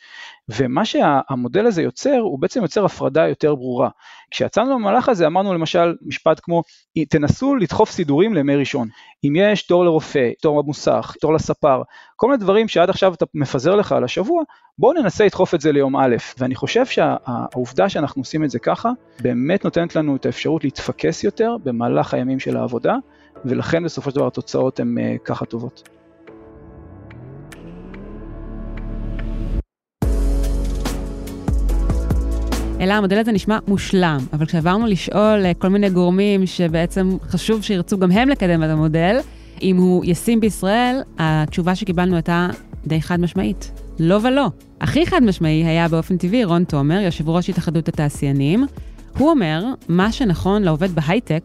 ומה 0.50 0.86
שהמודל 0.86 1.66
הזה 1.66 1.82
יוצר, 1.82 2.18
הוא 2.20 2.40
בעצם 2.40 2.62
יוצר 2.62 2.86
הפרדה 2.86 3.28
יותר 3.28 3.56
ברורה. 3.56 3.90
כשיצאנו 4.32 4.76
במהלך 4.76 5.10
הזה 5.10 5.28
אמרנו 5.28 5.54
למשל 5.54 5.96
משפט 6.02 6.40
כמו, 6.44 6.64
תנסו 7.10 7.56
לדחוף 7.56 7.92
סידורים 7.92 8.34
לימי 8.34 8.56
ראשון. 8.56 8.88
אם 9.24 9.34
יש 9.36 9.64
תור 9.64 9.86
לרופא, 9.86 10.30
תור 10.42 10.64
במוסך, 10.64 11.16
תור 11.22 11.34
לספר, 11.34 11.82
כל 12.16 12.28
מיני 12.28 12.38
דברים 12.38 12.68
שעד 12.68 12.90
עכשיו 12.90 13.14
אתה 13.14 13.26
מפזר 13.34 13.76
לך 13.76 13.92
על 13.92 14.04
השבוע, 14.04 14.44
בואו 14.80 14.94
ננסה 14.94 15.26
לדחוף 15.26 15.56
את 15.56 15.62
זה 15.62 15.72
ליום 15.72 15.98
א', 15.98 16.16
ואני 16.38 16.56
חושב 16.56 16.86
שהעובדה 16.86 17.77
שאנחנו 17.90 18.22
עושים 18.22 18.44
את 18.44 18.50
זה 18.50 18.60
ככה, 18.60 18.92
באמת 19.22 19.64
נותנת 19.64 19.96
לנו 19.96 20.16
את 20.16 20.26
האפשרות 20.26 20.64
להתפקס 20.64 21.24
יותר 21.24 21.56
במהלך 21.64 22.14
הימים 22.14 22.40
של 22.40 22.58
העבודה, 22.58 22.96
ולכן 23.46 23.84
בסופו 23.84 24.10
של 24.10 24.16
דבר 24.16 24.28
התוצאות 24.28 24.80
הן 24.80 24.98
uh, 24.98 25.24
ככה 25.24 25.46
טובות. 25.46 25.90
אלא 32.80 32.94
המודל 32.94 33.18
הזה 33.18 33.32
נשמע 33.32 33.58
מושלם, 33.68 34.18
אבל 34.34 34.46
כשעברנו 34.46 34.88
לשאול 34.88 35.46
אה, 35.46 35.54
כל 35.54 35.68
מיני 35.68 35.90
גורמים 35.90 36.46
שבעצם 36.46 37.18
חשוב 37.22 37.64
שירצו 37.64 37.98
גם 37.98 38.12
הם 38.12 38.30
לקדם 38.30 38.64
את 38.64 38.70
המודל, 38.70 39.20
אם 39.62 39.78
הוא 39.78 40.06
ישים 40.06 40.40
בישראל, 40.40 41.02
התשובה 41.18 41.76
שקיבלנו 41.76 42.16
הייתה 42.16 42.48
די 42.88 43.02
חד 43.02 43.20
משמעית. 43.20 43.87
לא 44.00 44.16
ולא. 44.24 44.46
הכי 44.82 45.06
חד 45.06 45.22
משמעי 45.24 45.64
היה 45.64 45.88
באופן 45.88 46.18
טבעי 46.18 46.44
רון 46.44 46.64
תומר, 46.64 47.00
יושב 47.06 47.30
ראש 47.30 47.50
התאחדות 47.50 47.88
התעשיינים. 47.88 48.60
הוא 49.18 49.30
אומר, 49.30 49.64
מה 49.90 50.12
שנכון 50.12 50.64
לעובד 50.64 50.90
בהייטק, 50.90 51.44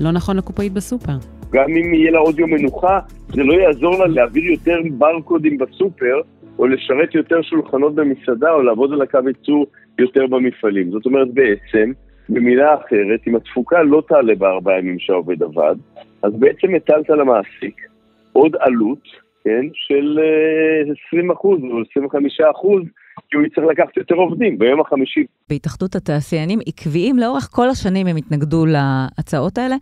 לא 0.00 0.10
נכון 0.10 0.36
לקופאית 0.36 0.72
בסופר. 0.72 1.12
גם 1.52 1.70
אם 1.70 1.94
יהיה 1.94 2.10
לה 2.10 2.18
עוד 2.18 2.38
יום 2.38 2.50
מנוחה, 2.50 3.00
זה 3.28 3.42
לא 3.42 3.52
יעזור 3.54 3.98
לה 3.98 4.06
להעביר 4.06 4.44
יותר 4.44 4.76
ברקודים 4.98 5.58
בסופר, 5.58 6.20
או 6.58 6.66
לשרת 6.66 7.14
יותר 7.14 7.42
שולחנות 7.42 7.94
במסעדה, 7.94 8.52
או 8.52 8.62
לעבוד 8.62 8.92
על 8.92 9.02
הקו 9.02 9.18
ייצור 9.26 9.66
יותר 9.98 10.26
במפעלים. 10.26 10.90
זאת 10.90 11.06
אומרת, 11.06 11.28
בעצם, 11.34 11.92
במילה 12.28 12.74
אחרת, 12.74 13.20
אם 13.26 13.36
התפוקה 13.36 13.82
לא 13.82 14.02
תעלה 14.08 14.34
בארבעה 14.34 14.78
ימים 14.78 14.98
שהעובד 14.98 15.42
עבד, 15.42 15.74
אז 16.22 16.32
בעצם 16.38 16.74
הטלת 16.74 17.10
למעסיק 17.10 17.80
עוד 18.32 18.56
עלות 18.60 19.23
כן, 19.44 19.66
של 19.74 20.18
20 21.08 21.30
אה, 21.30 21.36
אחוז 21.36 21.58
או 21.62 21.82
25 21.90 22.40
אחוז, 22.56 22.82
כי 23.30 23.36
הוא 23.36 23.46
יצטרך 23.46 23.64
לקחת 23.70 23.96
יותר 23.96 24.14
עובדים 24.14 24.58
ביום 24.58 24.80
החמישי. 24.80 25.26
בהתאחדות 25.50 25.94
התעשיינים 25.94 26.58
עקביים 26.66 27.18
לאורך 27.18 27.48
כל 27.52 27.68
השנים 27.68 28.06
הם 28.06 28.16
התנגדו 28.16 28.66
להצעות 28.66 29.58
האלה. 29.58 29.76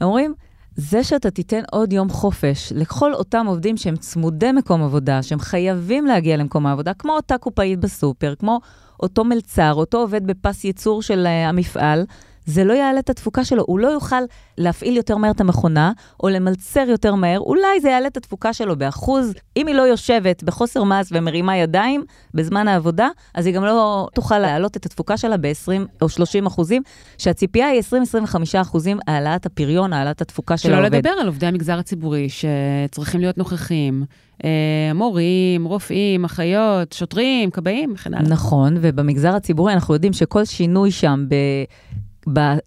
הם 0.00 0.06
אומרים, 0.06 0.34
זה 0.76 1.02
שאתה 1.02 1.30
תיתן 1.30 1.62
עוד 1.72 1.92
יום 1.92 2.08
חופש 2.08 2.72
לכל 2.76 3.12
אותם 3.12 3.46
עובדים 3.46 3.76
שהם 3.76 3.96
צמודי 3.96 4.52
מקום 4.52 4.82
עבודה, 4.82 5.22
שהם 5.22 5.38
חייבים 5.38 6.06
להגיע 6.06 6.36
למקום 6.36 6.66
העבודה, 6.66 6.94
כמו 6.94 7.12
אותה 7.12 7.38
קופאית 7.38 7.80
בסופר, 7.80 8.34
כמו 8.34 8.58
אותו 9.02 9.24
מלצר, 9.24 9.72
אותו 9.74 9.98
עובד 9.98 10.26
בפס 10.26 10.64
ייצור 10.64 11.02
של 11.02 11.26
uh, 11.26 11.48
המפעל, 11.48 12.04
זה 12.46 12.64
לא 12.64 12.72
יעלה 12.72 13.00
את 13.00 13.10
התפוקה 13.10 13.44
שלו, 13.44 13.64
הוא 13.66 13.78
לא 13.78 13.88
יוכל 13.88 14.22
להפעיל 14.58 14.96
יותר 14.96 15.16
מהר 15.16 15.30
את 15.30 15.40
המכונה, 15.40 15.92
או 16.22 16.28
למלצר 16.28 16.84
יותר 16.88 17.14
מהר, 17.14 17.40
אולי 17.40 17.80
זה 17.80 17.88
יעלה 17.88 18.06
את 18.06 18.16
התפוקה 18.16 18.52
שלו 18.52 18.78
באחוז. 18.78 19.34
אם 19.56 19.66
היא 19.66 19.74
לא 19.74 19.82
יושבת 19.82 20.42
בחוסר 20.42 20.84
מס 20.84 21.08
ומרימה 21.12 21.56
ידיים 21.56 22.04
בזמן 22.34 22.68
העבודה, 22.68 23.08
אז 23.34 23.46
היא 23.46 23.54
גם 23.54 23.64
לא 23.64 24.08
תוכל 24.14 24.38
להעלות 24.38 24.76
את 24.76 24.86
התפוקה 24.86 25.16
שלה 25.16 25.36
ב-20 25.36 26.02
או 26.02 26.08
30 26.08 26.46
אחוזים, 26.46 26.82
שהציפייה 27.18 27.68
היא 27.68 27.82
20-25 28.24 28.60
אחוזים 28.60 28.98
העלאת 29.06 29.46
הפריון, 29.46 29.92
העלאת 29.92 30.20
התפוקה 30.20 30.56
של 30.56 30.72
העובד. 30.72 30.88
שלא 30.88 30.98
לדבר 30.98 31.10
על 31.10 31.26
עובדי 31.26 31.46
המגזר 31.46 31.78
הציבורי 31.78 32.28
שצריכים 32.28 33.20
להיות 33.20 33.38
נוכחים. 33.38 34.04
אה, 34.44 34.92
מורים, 34.94 35.64
רופאים, 35.64 36.24
אחיות, 36.24 36.92
שוטרים, 36.92 37.50
כבאים 37.50 37.92
וכן 37.94 38.14
הלאה. 38.14 38.28
נכון, 38.28 38.76
ובמגזר 38.80 39.34
הציבורי 39.34 39.72
אנחנו 39.72 39.94
יודעים 39.94 40.12
שכל 40.12 40.44
שינוי 40.44 40.90
שם 40.90 41.24
ב... 41.28 41.34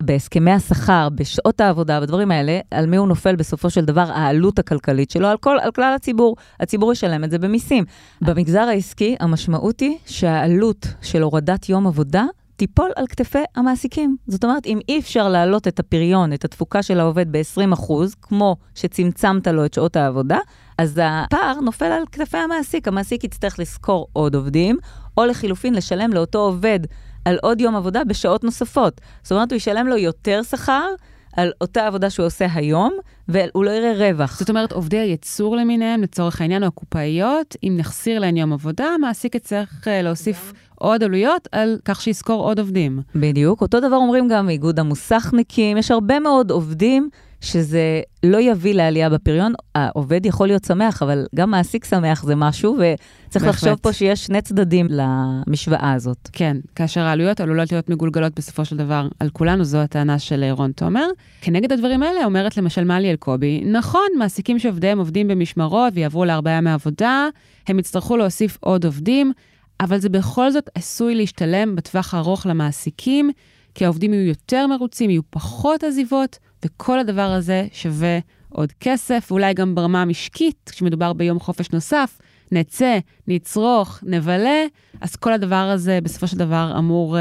בהסכמי 0.01 0.51
השכר, 0.51 1.07
בשעות 1.15 1.61
העבודה, 1.61 2.01
בדברים 2.01 2.31
האלה, 2.31 2.59
על 2.71 2.85
מי 2.85 2.97
הוא 2.97 3.07
נופל 3.07 3.35
בסופו 3.35 3.69
של 3.69 3.85
דבר 3.85 4.11
העלות 4.13 4.59
הכלכלית 4.59 5.11
שלו, 5.11 5.27
על, 5.27 5.37
כל, 5.37 5.57
על 5.61 5.71
כלל 5.71 5.93
הציבור. 5.95 6.35
הציבור 6.59 6.91
ישלם 6.91 7.23
את 7.23 7.31
זה 7.31 7.39
במיסים. 7.39 7.83
במגזר 8.21 8.61
העסקי, 8.61 9.15
המשמעות 9.19 9.79
היא 9.79 9.97
שהעלות 10.05 10.87
של 11.01 11.21
הורדת 11.21 11.69
יום 11.69 11.87
עבודה 11.87 12.25
תיפול 12.57 12.91
על 12.95 13.07
כתפי 13.07 13.43
המעסיקים. 13.55 14.17
זאת 14.27 14.43
אומרת, 14.43 14.65
אם 14.65 14.79
אי 14.89 14.99
אפשר 14.99 15.29
להעלות 15.29 15.67
את 15.67 15.79
הפריון, 15.79 16.33
את 16.33 16.45
התפוקה 16.45 16.83
של 16.83 16.99
העובד 16.99 17.31
ב-20%, 17.31 17.93
כמו 18.21 18.55
שצמצמת 18.75 19.47
לו 19.47 19.65
את 19.65 19.73
שעות 19.73 19.95
העבודה, 19.95 20.37
אז 20.77 21.01
הפער 21.03 21.59
נופל 21.61 21.85
על 21.85 22.03
כתפי 22.11 22.37
המעסיק. 22.37 22.87
המעסיק 22.87 23.23
יצטרך 23.23 23.59
לשכור 23.59 24.07
עוד 24.13 24.35
עובדים, 24.35 24.77
או 25.17 25.25
לחילופין 25.25 25.73
לשלם 25.73 26.13
לאותו 26.13 26.39
עובד 26.39 26.79
על 27.27 27.37
עוד 27.41 27.61
יום 27.61 27.75
עבודה 27.75 28.03
בשעות 28.03 28.43
נוספות. 28.43 29.01
זאת 29.23 29.31
אומרת, 29.31 29.51
הוא 29.51 29.57
ישלם 29.57 29.87
לו 29.87 29.97
יותר 29.97 30.41
שכר 30.43 30.87
על 31.35 31.51
אותה 31.61 31.87
עבודה 31.87 32.09
שהוא 32.09 32.25
עושה 32.25 32.47
היום, 32.53 32.93
והוא 33.27 33.65
לא 33.65 33.71
יראה 33.71 33.93
רווח. 34.09 34.39
זאת 34.39 34.49
אומרת, 34.49 34.71
עובדי 34.71 34.97
הייצור 34.97 35.55
למיניהם, 35.55 36.01
לצורך 36.01 36.41
העניין, 36.41 36.63
או 36.63 36.67
הקופאיות, 36.67 37.55
אם 37.63 37.75
נחסיר 37.77 38.19
להן 38.19 38.37
יום 38.37 38.53
עבודה, 38.53 38.85
המעסיק 38.85 39.35
יצטרך 39.35 39.87
אה, 39.87 40.01
להוסיף 40.01 40.53
עוד 40.75 41.03
עלויות 41.03 41.47
על 41.51 41.77
כך 41.85 42.01
שישכור 42.01 42.43
עוד 42.43 42.59
עובדים. 42.59 43.01
בדיוק. 43.15 43.61
אותו 43.61 43.79
דבר 43.79 43.95
אומרים 43.95 44.27
גם 44.27 44.49
איגוד 44.49 44.79
המוסכניקים, 44.79 45.77
יש 45.77 45.91
הרבה 45.91 46.19
מאוד 46.19 46.51
עובדים 46.51 47.09
שזה 47.47 48.01
לא 48.23 48.37
יביא 48.41 48.73
לעלייה 48.73 49.09
בפריון. 49.09 49.53
העובד 49.75 50.25
יכול 50.25 50.47
להיות 50.47 50.63
שמח, 50.65 51.03
אבל 51.03 51.25
גם 51.35 51.51
מעסיק 51.51 51.85
שמח 51.85 52.23
זה 52.23 52.35
משהו, 52.35 52.73
וצריך 52.73 53.45
בהחלט. 53.45 53.63
לחשוב 53.63 53.79
פה 53.81 53.93
שיש 53.93 54.25
שני 54.25 54.41
צדדים 54.41 54.87
למשוואה 54.89 55.93
הזאת. 55.93 56.29
כן, 56.33 56.57
כאשר 56.75 57.01
העלויות 57.01 57.39
עלולות 57.39 57.71
להיות 57.71 57.89
מגולגלות 57.89 58.35
בסופו 58.35 58.65
של 58.65 58.77
דבר 58.77 59.07
על 59.19 59.29
כולנו, 59.29 59.63
זו 59.63 59.77
הטענה 59.77 60.19
של 60.19 60.43
רון 60.51 60.71
תומר. 60.71 61.05
כנגד 61.41 61.71
הדברים 61.71 62.03
האלה 62.03 62.25
אומרת 62.25 62.57
למשל 62.57 62.83
מלי 62.83 63.11
אלקובי, 63.11 63.63
נכון, 63.65 64.07
מעסיקים 64.17 64.59
שעובדיהם 64.59 64.99
עובדים 64.99 65.27
במשמרות 65.27 65.93
ויעברו 65.95 66.25
לארבעה 66.25 66.53
ימי 66.53 66.71
עבודה, 66.71 67.27
הם 67.67 67.79
יצטרכו 67.79 68.17
להוסיף 68.17 68.57
עוד 68.61 68.85
עובדים, 68.85 69.31
אבל 69.79 69.97
זה 69.97 70.09
בכל 70.09 70.51
זאת 70.51 70.69
עשוי 70.75 71.15
להשתלם 71.15 71.75
בטווח 71.75 72.13
הארוך 72.13 72.45
למעסיקים, 72.45 73.31
כי 73.75 73.85
העובדים 73.85 74.13
יהיו 74.13 74.27
יותר 74.27 74.67
מרוצים, 74.67 75.09
יהיו 75.09 75.21
פחות 75.29 75.83
עזיבות. 75.83 76.37
וכל 76.65 76.99
הדבר 76.99 77.21
הזה 77.21 77.67
שווה 77.71 78.19
עוד 78.49 78.71
כסף, 78.79 79.27
ואולי 79.31 79.53
גם 79.53 79.75
ברמה 79.75 80.01
המשקית, 80.01 80.71
כשמדובר 80.73 81.13
ביום 81.13 81.39
חופש 81.39 81.71
נוסף, 81.71 82.19
נצא, 82.51 82.97
נצרוך, 83.27 83.99
נבלה, 84.03 84.63
אז 85.01 85.15
כל 85.15 85.33
הדבר 85.33 85.55
הזה 85.55 85.99
בסופו 86.03 86.27
של 86.27 86.37
דבר 86.37 86.75
אמור 86.77 87.17
אה, 87.17 87.19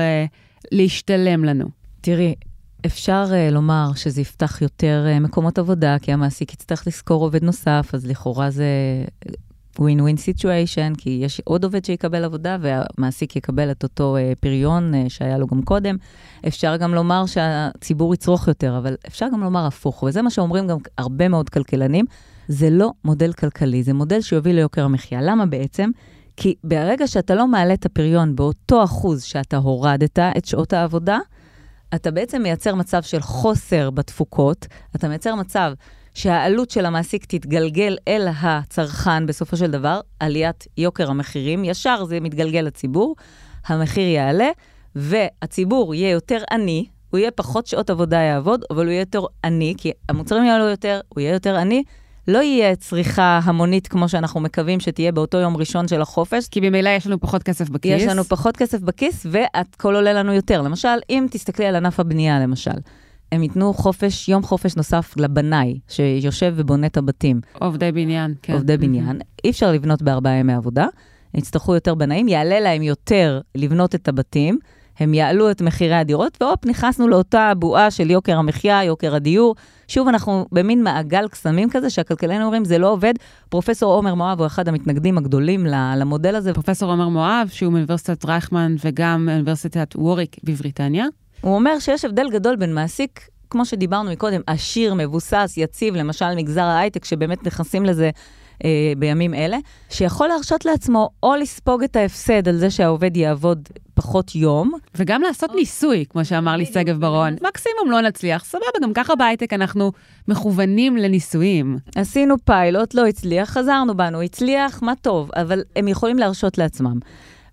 להשתלם 0.73 1.45
לנו. 1.45 1.69
תראי, 2.01 2.35
אפשר 2.87 3.25
אה, 3.31 3.55
לומר 3.55 3.91
שזה 3.97 4.21
יפתח 4.21 4.63
יותר 4.63 5.07
אה, 5.17 5.21
מקומות 5.21 5.59
עבודה, 5.59 5.97
כי 6.03 6.13
המעסיק 6.13 6.53
יצטרך 6.53 6.87
לשכור 6.87 7.23
עובד 7.23 7.45
נוסף, 7.45 7.91
אז 7.93 8.07
לכאורה 8.07 8.51
זה 8.51 8.65
win 9.79 10.01
win 10.01 10.17
situation, 10.17 10.93
כי 10.99 11.21
יש 11.23 11.41
עוד 11.45 11.65
עובד 11.65 11.85
שיקבל 11.85 12.25
עבודה 12.25 12.57
והמעסיק 12.61 13.37
יקבל 13.37 13.71
את 13.71 13.83
אותו 13.83 14.17
אה, 14.17 14.41
פריון 14.41 14.95
אה, 14.95 15.09
שהיה 15.09 15.39
לו 15.39 15.47
גם 15.47 15.63
קודם. 15.63 15.97
אפשר 16.47 16.77
גם 16.77 16.95
לומר 16.95 17.27
שהציבור 17.27 18.15
יצרוך 18.15 18.49
יותר, 18.49 18.79
אבל 18.79 18.95
אפשר 19.07 19.27
גם 19.33 19.43
לומר 19.43 19.67
הפוך, 19.67 20.03
וזה 20.03 20.23
מה 20.23 20.31
שאומרים 20.31 20.67
גם 20.67 20.77
הרבה 20.99 21.29
מאוד 21.29 21.49
כלכלנים, 21.49 22.05
זה 22.49 22.71
לא 22.71 22.91
מודל 23.05 23.33
כלכלי, 23.33 23.83
זה 23.83 23.93
מודל 23.93 24.21
שיוביל 24.21 24.57
ליוקר 24.57 24.85
המחיה. 24.85 25.23
למה 25.23 25.47
בעצם? 25.47 25.91
כי 26.37 26.55
ברגע 26.65 27.07
שאתה 27.07 27.35
לא 27.35 27.47
מעלה 27.47 27.75
את 27.75 27.87
הפריון 27.87 28.37
באותו 28.37 28.85
אחוז 28.85 29.23
שאתה 29.23 29.57
הורדת 29.57 30.19
את 30.19 30.45
שעות 30.45 30.73
העבודה, 30.73 31.19
אתה 31.95 32.11
בעצם 32.11 32.43
מייצר 32.43 32.75
מצב 32.75 33.03
של 33.03 33.21
חוסר 33.21 33.91
בתפוקות, 33.91 34.67
אתה 34.97 35.09
מייצר 35.09 35.35
מצב 35.35 35.73
שהעלות 36.17 36.71
של 36.71 36.87
המעסיק 36.87 37.25
תתגלגל 37.25 37.97
אל 38.09 38.29
הצרכן 38.41 39.27
בסופו 39.27 39.57
של 39.57 39.71
דבר, 39.71 40.01
עליית 40.21 40.67
יוקר 40.79 41.11
המחירים, 41.11 41.65
ישר 41.65 42.05
זה 42.05 42.21
מתגלגל 42.21 42.61
לציבור, 42.61 43.17
המחיר 43.67 44.09
יעלה, 44.09 44.49
והציבור 44.95 45.95
יהיה 45.95 46.11
יותר 46.11 46.39
עני, 46.51 46.87
הוא 47.11 47.19
יהיה 47.19 47.31
פחות 47.31 47.67
שעות 47.67 47.91
עבודה 47.91 48.17
יעבוד, 48.17 48.65
אבל 48.71 48.85
הוא 48.85 48.91
יהיה 48.91 49.01
יותר 49.01 49.21
עני, 49.45 49.75
כי 49.77 49.93
המוצרים 50.09 50.45
יעלו 50.45 50.65
יותר, 50.65 51.01
הוא 51.09 51.21
יהיה 51.21 51.33
יותר 51.33 51.57
עני. 51.57 51.83
לא 52.29 52.39
יהיה 52.39 52.77
צריכה 52.77 53.41
המונית 53.45 53.89
כמו 53.89 54.09
שאנחנו 54.09 54.41
מקווים 54.41 54.81
שתהיה 54.81 55.13
באותו 55.13 55.39
יום 55.39 55.57
ראשון 55.57 55.89
של 55.89 56.01
החופש. 56.01 56.49
כי 56.49 56.61
ממילא 56.61 56.89
יש 56.89 57.07
לנו 57.07 57.21
פחות 57.21 57.43
כסף 57.43 57.69
בכיס. 57.69 58.03
יש 58.03 58.09
לנו 58.09 58.25
פחות 58.25 58.57
כסף 58.57 58.81
בכיס, 58.81 59.27
והכל 59.31 59.95
עולה 59.95 60.13
לנו 60.13 60.33
יותר. 60.33 60.63
למשל, 60.63 60.99
אם 61.11 61.27
תסתכלי 61.31 61.67
על 61.67 61.77
ענף 61.77 62.01
הבנייה, 62.01 62.41
למשל. 62.41 62.71
הם 63.33 63.43
ייתנו 63.43 63.75
חופש, 63.75 64.29
יום 64.29 64.43
חופש 64.43 64.77
נוסף 64.77 65.15
לבנאי, 65.17 65.79
שיושב 65.89 66.55
ובונה 66.57 66.87
את 66.87 66.97
הבתים. 66.97 67.41
עובדי 67.59 67.93
בניין, 67.93 68.35
כן. 68.43 68.53
עובדי 68.53 68.77
בניין. 68.77 69.19
אי 69.45 69.51
אפשר 69.51 69.73
לבנות 69.73 70.03
בארבעה 70.03 70.35
ימי 70.35 70.53
עבודה, 70.53 70.87
יצטרכו 71.35 71.75
יותר 71.75 71.95
בנאים, 71.95 72.29
יעלה 72.29 72.61
להם 72.61 72.83
יותר 72.83 73.41
לבנות 73.55 73.95
את 73.95 74.09
הבתים, 74.09 74.59
הם 74.99 75.15
יעלו 75.15 75.51
את 75.51 75.63
מחירי 75.63 75.95
הדירות, 75.95 76.39
והופ, 76.43 76.67
נכנסנו 76.67 77.09
לאותה 77.09 77.53
בועה 77.57 77.91
של 77.91 78.11
יוקר 78.11 78.39
המחיה, 78.39 78.85
יוקר 78.85 79.15
הדיור. 79.15 79.55
שוב, 79.89 80.09
אנחנו 80.09 80.47
במין 80.53 80.83
מעגל 80.83 81.29
קסמים 81.29 81.71
כזה, 81.71 81.91
שהכלכלנים 81.91 82.43
אומרים, 82.43 82.65
זה 82.65 82.79
לא 82.79 82.93
עובד. 82.93 83.15
פרופסור 83.49 83.93
עומר 83.93 84.15
מואב 84.15 84.39
הוא 84.39 84.47
אחד 84.47 84.69
המתנגדים 84.69 85.19
הגדולים 85.19 85.67
למודל 85.97 86.35
הזה. 86.35 86.55
פרופסור 86.55 86.91
עומר 86.91 87.09
מואב, 87.09 87.49
שהוא 87.53 87.73
מאוניברסיטת 87.73 88.25
רייכמן 88.25 88.75
וגם 88.85 89.27
מאוניברסיטת 89.27 89.97
ווריק 89.97 90.37
בבריטניה. 90.45 91.07
הוא 91.47 91.55
אומר 91.55 91.79
שיש 91.79 92.05
הבדל 92.05 92.31
גדול 92.31 92.57
בין 92.57 92.75
מעסיק, 92.75 93.29
כמו 93.51 93.65
שדיברנו 93.65 94.11
מקודם, 94.11 94.41
עשיר, 94.47 94.95
מבוסס, 94.95 95.55
יציב, 95.57 95.97
למשל 95.97 96.35
מגזר 96.37 96.63
ההייטק, 96.63 97.05
שבאמת 97.05 97.47
נכנסים 97.47 97.85
לזה 97.85 98.11
אה, 98.65 98.93
בימים 98.99 99.35
אלה, 99.35 99.57
שיכול 99.91 100.29
להרשות 100.29 100.65
לעצמו 100.65 101.11
או 101.23 101.37
לספוג 101.37 101.83
את 101.83 101.97
ההפסד 101.97 102.49
על 102.49 102.57
זה 102.57 102.71
שהעובד 102.71 103.17
יעבוד 103.17 103.69
פחות 103.95 104.35
יום. 104.35 104.73
וגם 104.95 105.23
לעשות 105.23 105.55
ניסוי, 105.55 106.05
כמו 106.09 106.25
שאמר 106.25 106.57
לי 106.57 106.67
שגב 106.67 107.01
ברון. 107.01 107.37
מקסימום 107.43 107.91
לא 107.91 108.01
נצליח, 108.01 108.45
סבבה, 108.45 108.67
גם 108.83 108.93
ככה 108.95 109.15
בהייטק 109.15 109.53
אנחנו 109.53 109.93
מכוונים 110.29 110.97
לניסויים. 110.97 111.79
עשינו 111.97 112.35
פיילוט, 112.45 112.95
לא 112.95 113.07
הצליח, 113.07 113.51
חזרנו 113.51 113.97
בנו, 113.97 114.23
הצליח, 114.23 114.83
מה 114.83 114.93
טוב, 115.03 115.31
אבל 115.37 115.63
הם 115.77 115.89
יכולים 115.89 116.19
להרשות 116.19 116.59
לעצמם. 116.59 116.99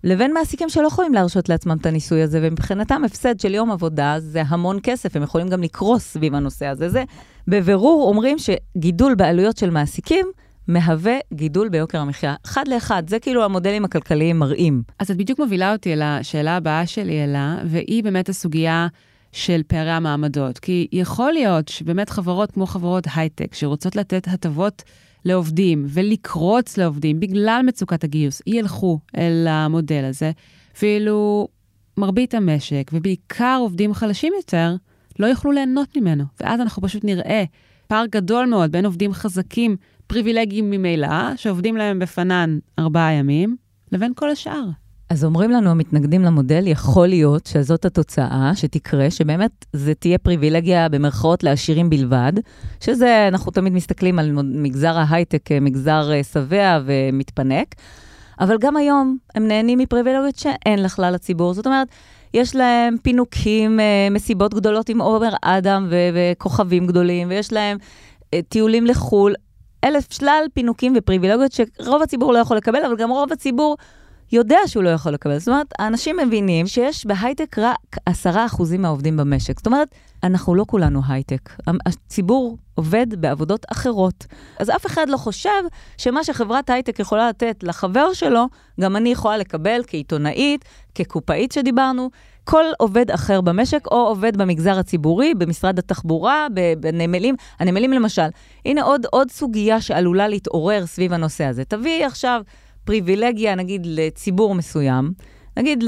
לבין 0.04 0.34
מעסיקים 0.34 0.68
שלא 0.68 0.86
יכולים 0.86 1.14
להרשות 1.14 1.48
לעצמם 1.48 1.76
את 1.80 1.86
הניסוי 1.86 2.22
הזה, 2.22 2.38
ומבחינתם 2.42 3.04
הפסד 3.04 3.40
של 3.40 3.54
יום 3.54 3.70
עבודה 3.70 4.16
זה 4.18 4.42
המון 4.46 4.78
כסף, 4.82 5.16
הם 5.16 5.22
יכולים 5.22 5.48
גם 5.48 5.62
לקרוס 5.62 6.02
סביב 6.02 6.34
הנושא 6.34 6.66
הזה. 6.66 6.88
זה 6.88 7.04
בבירור 7.48 8.08
אומרים 8.08 8.36
שגידול 8.38 9.14
בעלויות 9.14 9.56
של 9.56 9.70
מעסיקים 9.70 10.26
מהווה 10.68 11.16
גידול 11.32 11.68
ביוקר 11.68 12.00
המחיה. 12.00 12.34
אחד 12.46 12.68
לאחד, 12.68 13.02
זה 13.08 13.18
כאילו 13.18 13.44
המודלים 13.44 13.84
הכלכליים 13.84 14.38
מראים. 14.38 14.82
אז 14.98 15.10
את 15.10 15.16
בדיוק 15.16 15.38
מובילה 15.38 15.72
אותי 15.72 15.92
אל 15.92 16.02
השאלה 16.02 16.56
הבאה 16.56 16.86
שלי 16.86 17.24
אלה, 17.24 17.56
והיא 17.64 18.04
באמת 18.04 18.28
הסוגיה 18.28 18.86
של 19.32 19.60
פערי 19.66 19.90
המעמדות. 19.90 20.58
כי 20.58 20.86
יכול 20.92 21.32
להיות 21.32 21.68
שבאמת 21.68 22.10
חברות 22.10 22.50
כמו 22.50 22.66
חברות 22.66 23.04
הייטק, 23.14 23.54
שרוצות 23.54 23.96
לתת 23.96 24.28
הטבות 24.28 24.82
לעובדים 25.24 25.84
ולקרוץ 25.88 26.76
לעובדים 26.76 27.20
בגלל 27.20 27.62
מצוקת 27.66 28.04
הגיוס, 28.04 28.42
ילכו 28.46 28.98
אל 29.16 29.46
המודל 29.48 30.04
הזה, 30.04 30.30
ואילו 30.82 31.48
מרבית 31.96 32.34
המשק, 32.34 32.90
ובעיקר 32.92 33.56
עובדים 33.60 33.94
חלשים 33.94 34.32
יותר, 34.36 34.76
לא 35.18 35.26
יוכלו 35.26 35.52
ליהנות 35.52 35.96
ממנו. 35.96 36.24
ואז 36.40 36.60
אנחנו 36.60 36.82
פשוט 36.82 37.04
נראה 37.04 37.44
פער 37.86 38.06
גדול 38.06 38.46
מאוד 38.46 38.72
בין 38.72 38.84
עובדים 38.84 39.12
חזקים, 39.12 39.76
פריבילגיים 40.06 40.70
ממילא, 40.70 41.36
שעובדים 41.36 41.76
להם 41.76 41.98
בפנן 41.98 42.58
ארבעה 42.78 43.12
ימים, 43.12 43.56
לבין 43.92 44.12
כל 44.16 44.30
השאר. 44.30 44.64
אז 45.14 45.24
אומרים 45.24 45.50
לנו 45.50 45.70
המתנגדים 45.70 46.22
למודל, 46.22 46.66
יכול 46.66 47.06
להיות 47.06 47.46
שזאת 47.46 47.84
התוצאה 47.84 48.52
שתקרה, 48.54 49.10
שבאמת 49.10 49.64
זה 49.72 49.94
תהיה 49.94 50.18
פריבילגיה 50.18 50.88
במרכאות 50.88 51.42
לעשירים 51.42 51.90
בלבד, 51.90 52.32
שזה, 52.80 53.28
אנחנו 53.28 53.52
תמיד 53.52 53.72
מסתכלים 53.72 54.18
על 54.18 54.32
מגזר 54.44 54.98
ההייטק 54.98 55.42
כמגזר 55.44 56.12
אה, 56.12 56.24
שבע 56.24 56.80
ומתפנק, 56.84 57.74
אבל 58.40 58.56
גם 58.60 58.76
היום 58.76 59.16
הם 59.34 59.48
נהנים 59.48 59.78
מפריבילגיות 59.78 60.36
שאין 60.36 60.82
לכלל 60.82 61.14
הציבור. 61.14 61.54
זאת 61.54 61.66
אומרת, 61.66 61.88
יש 62.34 62.56
להם 62.56 62.96
פינוקים, 63.02 63.80
אה, 63.80 64.08
מסיבות 64.10 64.54
גדולות 64.54 64.88
עם 64.88 65.00
עומר 65.00 65.34
אדם 65.42 65.88
וכוכבים 65.90 66.86
גדולים, 66.86 67.28
ויש 67.28 67.52
להם 67.52 67.76
אה, 68.34 68.40
טיולים 68.48 68.86
לחו"ל, 68.86 69.34
אלף 69.84 70.12
שלל 70.12 70.44
פינוקים 70.54 70.94
ופריבילגיות 70.96 71.52
שרוב 71.52 72.02
הציבור 72.02 72.32
לא 72.32 72.38
יכול 72.38 72.56
לקבל, 72.56 72.84
אבל 72.84 72.96
גם 72.96 73.10
רוב 73.10 73.32
הציבור... 73.32 73.76
יודע 74.32 74.58
שהוא 74.66 74.82
לא 74.82 74.88
יכול 74.88 75.12
לקבל. 75.12 75.38
זאת 75.38 75.48
אומרת, 75.48 75.66
האנשים 75.78 76.16
מבינים 76.26 76.66
שיש 76.66 77.06
בהייטק 77.06 77.58
רק 77.58 77.96
עשרה 78.06 78.46
אחוזים 78.46 78.82
מהעובדים 78.82 79.16
במשק. 79.16 79.58
זאת 79.58 79.66
אומרת, 79.66 79.88
אנחנו 80.22 80.54
לא 80.54 80.64
כולנו 80.68 81.00
הייטק. 81.08 81.50
הציבור 81.86 82.58
עובד 82.74 83.06
בעבודות 83.20 83.66
אחרות. 83.72 84.26
אז 84.58 84.70
אף 84.70 84.86
אחד 84.86 85.08
לא 85.08 85.16
חושב 85.16 85.62
שמה 85.98 86.24
שחברת 86.24 86.70
הייטק 86.70 86.98
יכולה 86.98 87.28
לתת 87.28 87.56
לחבר 87.62 88.12
שלו, 88.12 88.46
גם 88.80 88.96
אני 88.96 89.08
יכולה 89.08 89.36
לקבל 89.36 89.80
כעיתונאית, 89.86 90.64
כקופאית 90.94 91.52
שדיברנו, 91.52 92.10
כל 92.44 92.64
עובד 92.78 93.10
אחר 93.10 93.40
במשק, 93.40 93.86
או 93.86 93.96
עובד 93.96 94.36
במגזר 94.36 94.78
הציבורי, 94.78 95.34
במשרד 95.34 95.78
התחבורה, 95.78 96.46
בנמלים. 96.80 97.34
הנמלים 97.60 97.92
למשל. 97.92 98.28
הנה 98.64 98.82
עוד, 98.82 99.06
עוד 99.10 99.30
סוגיה 99.30 99.80
שעלולה 99.80 100.28
להתעורר 100.28 100.86
סביב 100.86 101.12
הנושא 101.12 101.44
הזה. 101.44 101.64
תביאי 101.64 102.04
עכשיו... 102.04 102.42
פריבילגיה, 102.84 103.54
נגיד, 103.54 103.86
לציבור 103.86 104.54
מסוים, 104.54 105.12
נגיד 105.56 105.84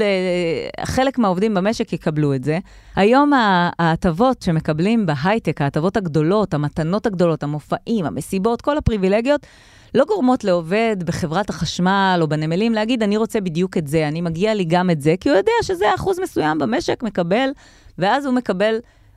חלק 0.85 1.17
מהעובדים 1.17 1.53
במשק 1.53 1.93
יקבלו 1.93 2.33
את 2.33 2.43
זה. 2.43 2.59
היום 2.95 3.31
ההטבות 3.79 4.41
שמקבלים 4.41 5.05
בהייטק, 5.05 5.61
ההטבות 5.61 5.97
הגדולות, 5.97 6.53
המתנות 6.53 7.05
הגדולות, 7.05 7.43
המופעים, 7.43 8.05
המסיבות, 8.05 8.61
כל 8.61 8.77
הפריבילגיות, 8.77 9.47
לא 9.95 10.05
גורמות 10.07 10.43
לעובד 10.43 10.97
בחברת 11.05 11.49
החשמל 11.49 12.19
או 12.21 12.27
בנמלים 12.27 12.73
להגיד, 12.73 13.03
אני 13.03 13.17
רוצה 13.17 13.41
בדיוק 13.41 13.77
את 13.77 13.87
זה, 13.87 14.07
אני 14.07 14.21
מגיע 14.21 14.53
לי 14.53 14.65
גם 14.65 14.89
את 14.89 15.01
זה, 15.01 15.15
כי 15.19 15.29
הוא 15.29 15.37
יודע 15.37 15.51
שזה 15.61 15.85
אחוז 15.95 16.19
מסוים 16.19 16.57
במשק 16.57 17.03
מקבל, 17.03 17.49
ואז 17.97 18.25
הוא 18.25 18.33
מקבל 18.33 18.75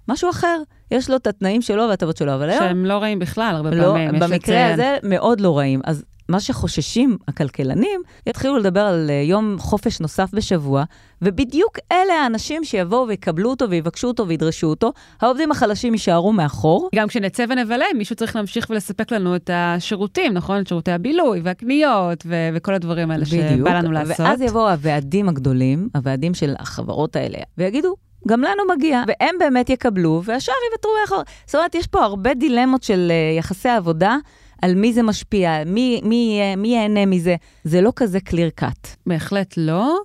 משהו 0.09 0.31
אחר. 0.31 0.63
יש 0.91 1.11
לו 1.11 1.17
את 1.17 1.27
התנאים 1.27 1.63
שלו 1.63 1.83
וההטבות 1.89 2.17
שלו, 2.17 2.35
אבל 2.35 2.51
היום... 2.51 2.65
שהם 2.65 2.85
לא 2.85 2.95
רעים 2.95 3.19
בכלל, 3.19 3.53
הרבה 3.57 3.71
לא, 3.71 3.85
פעמים. 3.85 4.21
במקרה 4.21 4.73
הזה 4.73 4.97
מאוד 5.03 5.41
לא 5.41 5.59
רעים. 5.59 5.81
אז 5.85 6.05
מה 6.31 6.41
שחוששים 6.41 7.17
הכלכלנים, 7.29 8.01
יתחילו 8.27 8.59
לדבר 8.59 8.81
על 8.81 9.11
אה, 9.11 9.15
יום 9.15 9.57
חופש 9.59 10.01
נוסף 10.01 10.31
בשבוע, 10.33 10.85
ובדיוק 11.23 11.79
אלה 11.93 12.15
האנשים 12.15 12.65
שיבואו 12.65 13.09
ויקבלו 13.09 13.51
אותו 13.51 13.71
ויבקשו 13.71 14.09
אותו 14.09 14.29
וידרשו 14.29 14.67
אותו. 14.67 14.93
העובדים 15.21 15.51
החלשים 15.51 15.93
יישארו 15.93 16.33
מאחור. 16.33 16.89
גם 16.95 17.09
כשנצא 17.09 17.45
ונבלה, 17.49 17.85
מישהו 17.99 18.17
צריך 18.17 18.37
להמשיך 18.37 18.67
ולספק 18.71 19.13
לנו 19.13 19.37
את 19.37 19.51
השירותים, 19.53 20.33
נכון? 20.33 20.61
את 20.61 20.67
שירותי 20.67 20.93
הבילוי 20.93 21.41
והקניות 21.45 22.23
ו- 22.27 22.49
וכל 22.55 22.75
הדברים 22.75 23.11
האלה 23.11 23.25
בדיוק. 23.25 23.45
שבא 23.59 23.79
לנו 23.79 23.93
לעשות. 23.93 24.21
ואז 24.21 24.41
יבואו 24.41 24.71
הוועדים 24.71 25.29
הגדולים, 25.29 25.89
הוועדים 25.95 26.35
של 26.35 26.55
החברות 26.59 27.17
האלה, 27.17 27.39
ויגידו, 27.59 27.95
גם 28.29 28.41
לנו 28.41 28.63
מגיע, 28.77 29.03
והם 29.07 29.35
באמת 29.39 29.71
יקבלו, 29.71 30.23
והשאר 30.25 30.55
יוותרו 30.71 30.93
מאחור. 31.01 31.23
זאת 31.47 31.55
אומרת, 31.55 31.75
יש 31.75 31.87
פה 31.87 32.05
הרבה 32.05 32.35
דילמות 32.35 32.83
של 32.83 33.13
uh, 33.13 33.39
יחסי 33.39 33.69
עבודה. 33.69 34.17
על 34.63 34.75
מי 34.75 34.93
זה 34.93 35.03
משפיע, 35.03 35.65
מי, 35.67 36.01
מי, 36.05 36.41
מי 36.57 36.69
ייהנה 36.69 37.07
מזה. 37.07 37.37
זה 37.65 37.81
לא 37.81 37.93
כזה 37.97 38.19
clear 38.29 38.63
cut. 38.63 38.89
בהחלט 39.07 39.55
לא. 39.57 39.99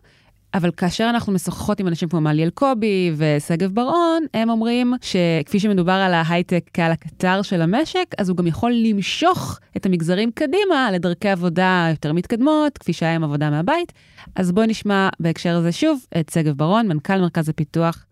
אבל 0.53 0.71
כאשר 0.77 1.07
אנחנו 1.09 1.33
משוחחות 1.33 1.79
עם 1.79 1.87
אנשים 1.87 2.09
כמו 2.09 2.21
מלי 2.21 2.43
אלקובי 2.43 3.11
ושגב 3.17 3.71
בר-און, 3.71 4.25
הם 4.33 4.49
אומרים 4.49 4.93
שכפי 5.01 5.59
שמדובר 5.59 5.91
על 5.91 6.13
ההייטק 6.13 6.69
כעל 6.73 6.91
הקטר 6.91 7.41
של 7.41 7.61
המשק, 7.61 8.05
אז 8.17 8.29
הוא 8.29 8.37
גם 8.37 8.47
יכול 8.47 8.71
למשוך 8.71 9.59
את 9.77 9.85
המגזרים 9.85 10.31
קדימה 10.31 10.89
לדרכי 10.93 11.29
עבודה 11.29 11.87
יותר 11.91 12.13
מתקדמות, 12.13 12.77
כפי 12.77 12.93
שהיה 12.93 13.15
עם 13.15 13.23
עבודה 13.23 13.49
מהבית. 13.49 13.93
אז 14.35 14.51
בואי 14.51 14.67
נשמע 14.67 15.09
בהקשר 15.19 15.55
הזה 15.55 15.71
שוב 15.71 16.05
את 16.19 16.31
שגב 16.33 16.53
בר-און, 16.53 16.87
מנכ"ל 16.87 17.21
מרכז 17.21 17.49
הפיתוח 17.49 18.05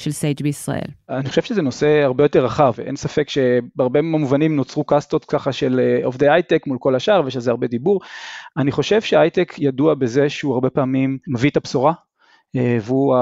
של 0.00 0.10
סייג' 0.10 0.42
בישראל? 0.42 0.88
אני 1.08 1.28
חושב 1.28 1.42
שזה 1.42 1.62
נושא 1.62 2.02
הרבה 2.04 2.24
יותר 2.24 2.44
רחב, 2.44 2.72
אין 2.78 2.96
ספק 2.96 3.28
שבהרבה 3.28 4.02
מובנים 4.02 4.56
נוצרו 4.56 4.84
קאסטות 4.84 5.24
ככה 5.24 5.52
של 5.52 5.80
אה, 5.80 6.04
עובדי 6.04 6.28
הייטק 6.28 6.66
מול 6.66 6.78
כל 6.80 6.94
השאר 6.94 7.22
ושזה 7.26 7.50
הרבה 7.50 7.66
דיבור. 7.66 8.00
אני 8.56 8.72
חושב 8.72 9.00
שהייטק 9.00 9.54
ידוע 9.58 9.94
בזה 9.94 10.28
שהוא 10.28 10.54
הרבה 10.54 10.70
פעמים 10.70 11.18
מביא 11.28 11.50
את 11.50 11.56
הבשורה, 11.56 11.92
אה, 12.56 12.78
והוא 12.82 13.16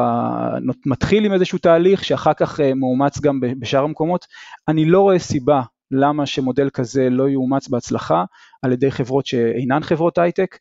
מתחיל 0.86 1.24
עם 1.24 1.32
איזשהו 1.32 1.58
תהליך 1.58 2.04
שאחר 2.04 2.34
כך 2.34 2.60
אה, 2.60 2.74
מאומץ 2.74 3.20
גם 3.20 3.40
בשאר 3.40 3.84
המקומות. 3.84 4.26
אני 4.68 4.84
לא 4.84 5.00
רואה 5.00 5.18
סיבה 5.18 5.62
למה 5.90 6.26
שמודל 6.26 6.70
כזה 6.70 7.10
לא 7.10 7.28
יאומץ 7.28 7.68
בהצלחה 7.68 8.24
על 8.62 8.72
ידי 8.72 8.90
חברות 8.90 9.26
שאינן 9.26 9.82
חברות 9.82 10.18
הייטק. 10.18 10.58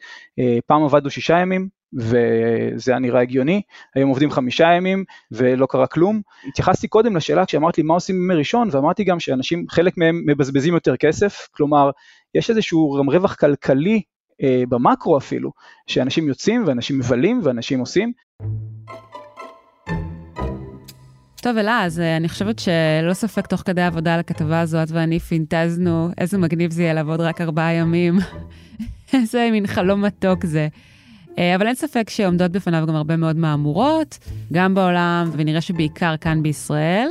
פעם 0.68 0.84
עבדנו 0.84 1.10
שישה 1.10 1.40
ימים, 1.40 1.68
וזה 1.94 2.92
היה 2.92 3.00
נראה 3.00 3.22
הגיוני, 3.22 3.62
היום 3.96 4.10
עובדים 4.10 4.32
חמישה 4.32 4.68
ימים 4.78 5.04
ולא 5.32 5.66
קרה 5.66 5.88
כלום. 5.88 6.22
התייחסתי 6.48 6.88
קודם 6.88 7.16
לשאלה 7.16 7.46
כשאמרת 7.46 7.78
לי 7.78 7.84
מה 7.84 7.94
עושים 7.94 8.16
בימי 8.16 8.34
ראשון, 8.34 8.70
ואמרתי 8.72 9.04
גם 9.04 9.20
שאנשים, 9.20 9.66
חלק 9.70 9.98
מהם 9.98 10.24
מבזבזים 10.26 10.74
יותר 10.74 10.98
כסף, 10.98 11.48
כלומר, 11.52 11.90
יש 12.36 12.50
איזשהו 12.50 12.98
גם 13.00 13.10
רווח 13.10 13.36
כלכלי 13.36 14.02
אה, 14.44 14.64
במקרו 14.70 15.18
אפילו, 15.18 15.52
שאנשים 15.88 16.28
יוצאים 16.28 16.64
ואנשים 16.68 17.00
מבלים 17.00 17.42
ואנשים 17.44 17.80
עושים. 17.80 18.12
טוב, 21.42 21.58
אלה, 21.58 21.84
אז 21.84 22.00
אה, 22.00 22.18
אני 22.18 22.30
חושבת 22.30 22.60
שללא 22.60 23.14
ספק 23.14 23.48
תוך 23.48 23.62
כדי 23.62 23.82
העבודה 23.82 24.14
על 24.14 24.20
הכתבה 24.20 24.60
הזו, 24.60 24.84
את 24.84 24.92
ואני 24.92 25.20
פינטזנו, 25.20 26.10
איזה 26.18 26.38
מגניב 26.38 26.72
זה 26.72 26.84
יהיה 26.84 26.94
לעבוד 26.94 27.22
רק 27.22 27.42
ארבעה 27.42 27.74
ימים. 27.74 28.18
איזה 29.14 29.50
מין 29.52 29.68
חלום 29.68 30.06
מתוק 30.06 30.46
זה. 30.46 30.68
אה, 31.38 31.56
אבל 31.56 31.68
אין 31.68 31.76
ספק 31.76 32.10
שעומדות 32.10 32.52
בפניו 32.52 32.86
גם 32.88 32.96
הרבה 32.96 33.18
מאוד 33.18 33.36
מהמורות, 33.36 34.18
גם 34.54 34.76
בעולם, 34.76 35.30
ונראה 35.34 35.62
שבעיקר 35.62 36.18
כאן 36.18 36.44
בישראל. 36.44 37.10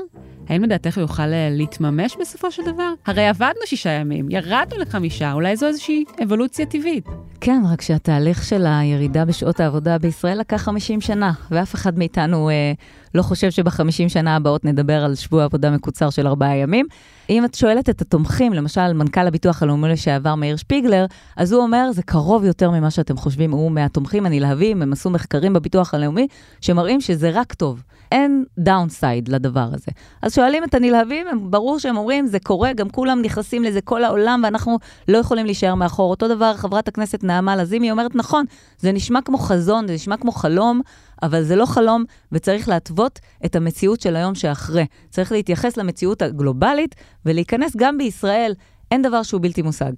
האם 0.48 0.62
לדעתך 0.62 0.96
הוא 0.96 1.02
יוכל 1.02 1.22
אה, 1.22 1.48
להתממש 1.50 2.16
בסופו 2.20 2.50
של 2.50 2.62
דבר? 2.62 2.92
הרי 3.06 3.28
עבדנו 3.28 3.60
שישה 3.66 3.90
ימים, 3.90 4.30
ירדנו 4.30 4.78
לחמישה, 4.78 5.32
אולי 5.32 5.56
זו 5.56 5.66
איזושהי 5.66 6.04
אבולוציה 6.22 6.66
טבעית. 6.66 7.06
כן, 7.40 7.62
רק 7.72 7.80
שהתהליך 7.80 8.44
של 8.44 8.66
הירידה 8.66 9.24
בשעות 9.24 9.60
העבודה 9.60 9.98
בישראל 9.98 10.38
לקח 10.38 10.62
50 10.62 11.00
שנה, 11.00 11.32
ואף 11.50 11.74
אחד 11.74 11.98
מאיתנו 11.98 12.50
אה, 12.50 12.72
לא 13.16 13.22
חושב 13.22 13.50
שבחמישים 13.50 14.08
שנה 14.08 14.36
הבאות 14.36 14.64
נדבר 14.64 15.04
על 15.04 15.14
שבוע 15.14 15.44
עבודה 15.44 15.70
מקוצר 15.70 16.10
של 16.10 16.26
ארבעה 16.26 16.56
ימים. 16.56 16.86
אם 17.30 17.44
את 17.44 17.54
שואלת 17.54 17.88
את 17.90 18.00
התומכים, 18.00 18.52
למשל 18.52 18.92
מנכ"ל 18.92 19.26
הביטוח 19.26 19.62
הלאומי 19.62 19.88
לשעבר 19.88 20.34
מאיר 20.34 20.56
שפיגלר, 20.56 21.06
אז 21.36 21.52
הוא 21.52 21.62
אומר, 21.62 21.90
זה 21.92 22.02
קרוב 22.02 22.44
יותר 22.44 22.70
ממה 22.70 22.90
שאתם 22.90 23.16
חושבים, 23.16 23.50
הוא 23.50 23.70
מהתומכים 23.70 24.26
הנלהבים, 24.26 24.82
הם 24.82 24.92
עשו 24.92 25.10
מחקרים 25.10 25.52
בביטוח 25.52 25.94
הלאומי, 25.94 26.26
שמראים 26.60 27.00
שזה 27.00 27.30
רק 27.34 27.54
טוב. 27.54 27.82
אין 28.12 28.44
דאונסייד 28.58 29.28
לדבר 29.28 29.68
הזה. 29.72 29.92
אז 30.22 30.34
שואלים 30.34 30.64
את 30.64 30.74
הנלהבים, 30.74 31.26
ברור 31.50 31.78
שהם 31.78 31.96
אומרים, 31.96 32.26
זה 32.26 32.38
קורה, 32.38 32.72
גם 32.72 32.88
כולם 32.88 33.22
נכנסים 33.22 33.64
לזה 33.64 33.80
כל 33.80 34.04
העולם, 34.04 34.40
ואנחנו 34.44 34.78
לא 35.08 35.18
יכולים 35.18 35.46
להישאר 35.46 35.74
מאחור. 35.74 36.10
אותו 36.10 36.28
דבר, 36.28 36.54
חברת 36.56 36.88
הכנסת 36.88 37.24
נעמה 37.24 37.56
לזימי 37.56 37.90
אומרת, 37.90 38.14
נכון, 38.14 38.44
זה 38.78 38.92
נשמע 38.92 39.20
כמו 39.20 39.38
חזון, 39.38 39.86
זה 39.86 39.94
נשמע 39.94 40.16
כמו 40.16 40.32
חלום, 40.32 40.80
אבל 41.22 41.42
זה 41.42 41.56
לא 41.56 41.66
חלום, 41.66 42.04
וצריך 42.32 42.68
להתוות 42.68 43.20
את 43.44 43.56
המציאות 43.56 44.00
של 44.00 44.16
היום 44.16 44.34
שאחרי. 44.34 44.86
צריך 45.10 45.32
להתייחס 45.32 45.76
למציאות 45.76 46.22
הגלובלית 46.22 46.94
ולהיכנס 47.26 47.76
גם 47.76 47.98
בישראל. 47.98 48.54
אין 48.90 49.02
דבר 49.02 49.22
שהוא 49.22 49.40
בלתי 49.40 49.62
מושג. 49.62 49.92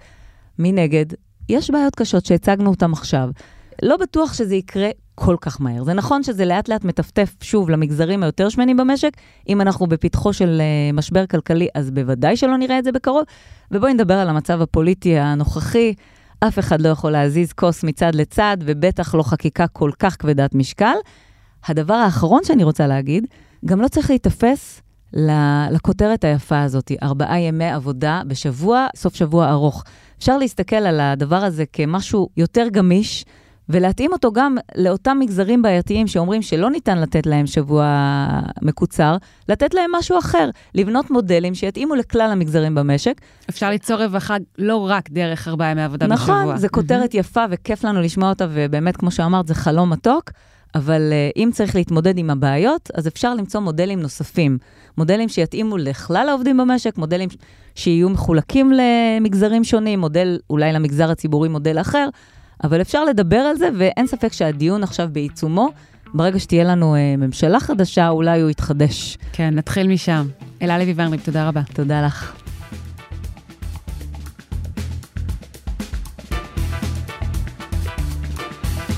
מנגד, 0.59 1.07
יש 1.49 1.71
בעיות 1.71 1.95
קשות 1.95 2.27
שהצגנו 2.27 2.71
אותן 2.71 2.93
עכשיו. 2.93 3.31
לא 3.83 3.97
בטוח 3.97 4.33
שזה 4.33 4.55
יקרה 4.55 4.89
כל 5.15 5.37
כך 5.41 5.61
מהר. 5.61 5.85
זה 5.85 5.95
נכון 5.95 6.23
שזה 6.23 6.45
לאט 6.45 6.69
לאט 6.69 6.85
מטפטף 6.85 7.35
שוב 7.43 7.71
למגזרים 7.71 8.23
היותר 8.23 8.49
שמנים 8.49 8.77
במשק. 8.77 9.11
אם 9.49 9.61
אנחנו 9.61 9.87
בפתחו 9.87 10.33
של 10.33 10.61
uh, 10.61 10.97
משבר 10.97 11.27
כלכלי, 11.27 11.69
אז 11.75 11.91
בוודאי 11.91 12.37
שלא 12.37 12.57
נראה 12.57 12.79
את 12.79 12.85
זה 12.85 12.93
בקרוב. 12.93 13.23
ובואי 13.71 13.95
נדבר 13.95 14.15
על 14.15 14.29
המצב 14.29 14.63
הפוליטי 14.63 15.19
הנוכחי. 15.19 15.95
אף 16.41 16.59
אחד 16.59 16.81
לא 16.81 16.89
יכול 16.89 17.11
להזיז 17.11 17.53
כוס 17.53 17.85
מצד 17.85 18.15
לצד, 18.15 18.57
ובטח 18.61 19.15
לא 19.15 19.23
חקיקה 19.23 19.67
כל 19.67 19.91
כך 19.99 20.17
כבדת 20.19 20.55
משקל. 20.55 20.95
הדבר 21.67 21.95
האחרון 21.95 22.45
שאני 22.45 22.65
רוצה 22.65 22.87
להגיד, 22.87 23.27
גם 23.65 23.81
לא 23.81 23.89
צריך 23.89 24.11
להיתפס 24.11 24.83
לכותרת 25.71 26.25
היפה 26.25 26.63
הזאת, 26.63 26.93
ארבעה 27.03 27.41
ימי 27.41 27.71
עבודה 27.71 28.23
בשבוע, 28.27 28.87
סוף 28.97 29.15
שבוע 29.15 29.51
ארוך. 29.51 29.85
אפשר 30.19 30.39
להסתכל 30.39 30.77
על 30.77 31.01
הדבר 31.01 31.45
הזה 31.45 31.65
כמשהו 31.73 32.29
יותר 32.37 32.67
גמיש, 32.73 33.25
ולהתאים 33.69 34.13
אותו 34.13 34.33
גם 34.33 34.57
לאותם 34.77 35.17
מגזרים 35.21 35.63
בעייתיים 35.63 36.07
שאומרים 36.07 36.43
שלא 36.43 36.71
ניתן 36.71 36.99
לתת 36.99 37.27
להם 37.27 37.47
שבוע 37.47 37.87
מקוצר, 38.63 39.17
לתת 39.49 39.75
להם 39.75 39.91
משהו 39.99 40.19
אחר, 40.19 40.51
לבנות 40.75 41.11
מודלים 41.11 41.55
שיתאימו 41.55 41.95
לכלל 41.95 42.31
המגזרים 42.33 42.75
במשק. 42.75 43.21
אפשר 43.51 43.71
ליצור 43.71 44.05
רווחה 44.05 44.37
לא 44.59 44.91
רק 44.91 45.11
דרך 45.11 45.49
ארבעה 45.49 45.71
ימי 45.71 45.83
עבודה 45.83 46.07
נכון, 46.07 46.35
בשבוע. 46.35 46.45
נכון, 46.45 46.57
זו 46.57 46.69
כותרת 46.71 47.15
יפה 47.15 47.45
וכיף 47.51 47.85
לנו 47.85 48.01
לשמוע 48.01 48.29
אותה, 48.29 48.47
ובאמת, 48.51 48.97
כמו 48.97 49.11
שאמרת, 49.11 49.47
זה 49.47 49.55
חלום 49.55 49.91
מתוק. 49.91 50.31
אבל 50.75 51.13
uh, 51.13 51.33
אם 51.37 51.51
צריך 51.53 51.75
להתמודד 51.75 52.19
עם 52.19 52.31
הבעיות, 52.31 52.91
אז 52.95 53.09
אפשר 53.09 53.35
למצוא 53.35 53.61
מודלים 53.61 54.01
נוספים. 54.01 54.59
מודלים 54.99 55.29
שיתאימו 55.29 55.77
לכלל 55.77 56.27
העובדים 56.29 56.57
במשק, 56.57 56.99
מודלים 56.99 57.29
שיהיו 57.75 58.11
מחולקים 58.11 58.73
למגזרים 58.73 59.65
שונים, 59.65 60.01
מודל 60.01 60.39
אולי 60.51 60.73
למגזר 60.73 61.11
הציבורי, 61.11 61.49
מודל 61.49 61.81
אחר, 61.81 62.09
אבל 62.65 62.81
אפשר 62.81 63.05
לדבר 63.05 63.37
על 63.37 63.57
זה, 63.57 63.69
ואין 63.79 64.07
ספק 64.07 64.33
שהדיון 64.33 64.83
עכשיו 64.83 65.09
בעיצומו. 65.13 65.69
ברגע 66.15 66.39
שתהיה 66.39 66.65
לנו 66.65 66.95
uh, 66.95 67.21
ממשלה 67.21 67.61
חדשה, 67.61 68.09
אולי 68.09 68.41
הוא 68.41 68.51
יתחדש. 68.51 69.19
כן, 69.33 69.55
נתחיל 69.55 69.87
משם. 69.89 70.27
אלה 70.63 70.79
לוי 70.79 70.95
ורניק, 70.97 71.25
תודה 71.25 71.49
רבה. 71.49 71.63
תודה 71.75 72.07
לך. 72.07 72.33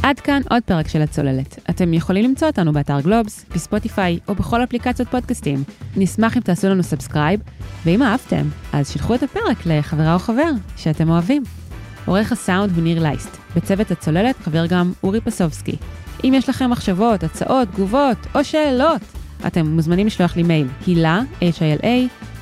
עד 0.02 0.20
כאן 0.20 0.42
עוד 0.50 0.62
פרק 0.62 0.88
של 0.88 1.02
הצוללת. 1.02 1.58
אתם 1.70 1.94
יכולים 1.94 2.24
למצוא 2.24 2.48
אותנו 2.48 2.72
באתר 2.72 3.00
גלובס, 3.00 3.46
בספוטיפיי 3.54 4.18
או 4.28 4.34
בכל 4.34 4.64
אפליקציות 4.64 5.08
פודקאסטים. 5.08 5.64
נשמח 5.96 6.36
אם 6.36 6.42
תעשו 6.42 6.68
לנו 6.68 6.82
subscribe, 6.82 7.40
ואם 7.84 8.02
אהבתם, 8.02 8.48
אז 8.72 8.90
שילחו 8.90 9.14
את 9.14 9.22
הפרק 9.22 9.66
לחברה 9.66 10.14
או 10.14 10.18
חבר 10.18 10.50
שאתם 10.76 11.10
אוהבים. 11.10 11.59
עורך 12.06 12.32
הסאונד 12.32 12.72
הוא 12.74 12.82
ניר 12.82 13.02
לייסט. 13.02 13.36
בצוות 13.56 13.90
הצוללת 13.90 14.36
חבר 14.36 14.66
גם 14.66 14.92
אורי 15.02 15.20
פסובסקי. 15.20 15.76
אם 16.24 16.34
יש 16.36 16.48
לכם 16.48 16.70
מחשבות, 16.70 17.22
הצעות, 17.22 17.68
תגובות 17.68 18.18
או 18.34 18.44
שאלות, 18.44 19.00
אתם 19.46 19.66
מוזמנים 19.66 20.06
לשלוח 20.06 20.36
לי 20.36 20.42
מייל, 20.42 20.66
הילה, 20.86 21.20
h-i-l-a, 21.40 21.86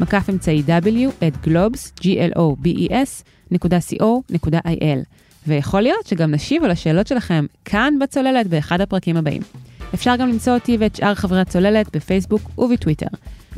מקף 0.01 0.31
אמצעי 0.31 0.63
w, 0.67 1.25
at 1.27 1.47
globes, 1.47 2.03
g-l-o-b-e-s, 2.03 3.25
נקודה 3.51 3.79
co, 3.79 4.05
נקודה 4.31 4.59
il. 4.59 5.05
ויכול 5.47 5.81
להיות 5.81 6.07
שגם 6.07 6.31
נשיב 6.31 6.65
על 6.65 6.71
השאלות 6.71 7.07
שלכם 7.07 7.47
כאן 7.65 7.95
בצוללת 8.01 8.47
באחד 8.47 8.81
הפרקים 8.81 9.17
הבאים. 9.17 9.43
אפשר 9.95 10.17
גם 10.17 10.29
למצוא 10.29 10.55
אותי 10.55 10.77
ואת 10.81 10.97
שאר 10.97 11.15
חברי 11.15 11.41
הצוללת 11.41 11.97
בפייסבוק 11.97 12.59
ובטוויטר. 12.59 13.07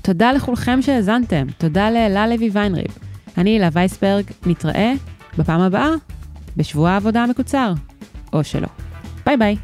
תודה 0.02 0.32
לכולכם 0.32 0.82
שהאזנתם, 0.82 1.46
תודה 1.58 1.90
לאלה 1.90 2.26
לוי 2.26 2.50
ויינריב. 2.52 2.98
אני 3.38 3.50
הילה 3.50 3.68
וייסברג, 3.72 4.24
נתראה 4.46 4.92
בפעם 5.38 5.60
הבאה 5.60 5.90
בשבוע 6.56 6.90
העבודה 6.90 7.22
המקוצר, 7.24 7.72
או 8.32 8.44
שלא. 8.44 8.68
ביי 9.26 9.36
ביי. 9.36 9.56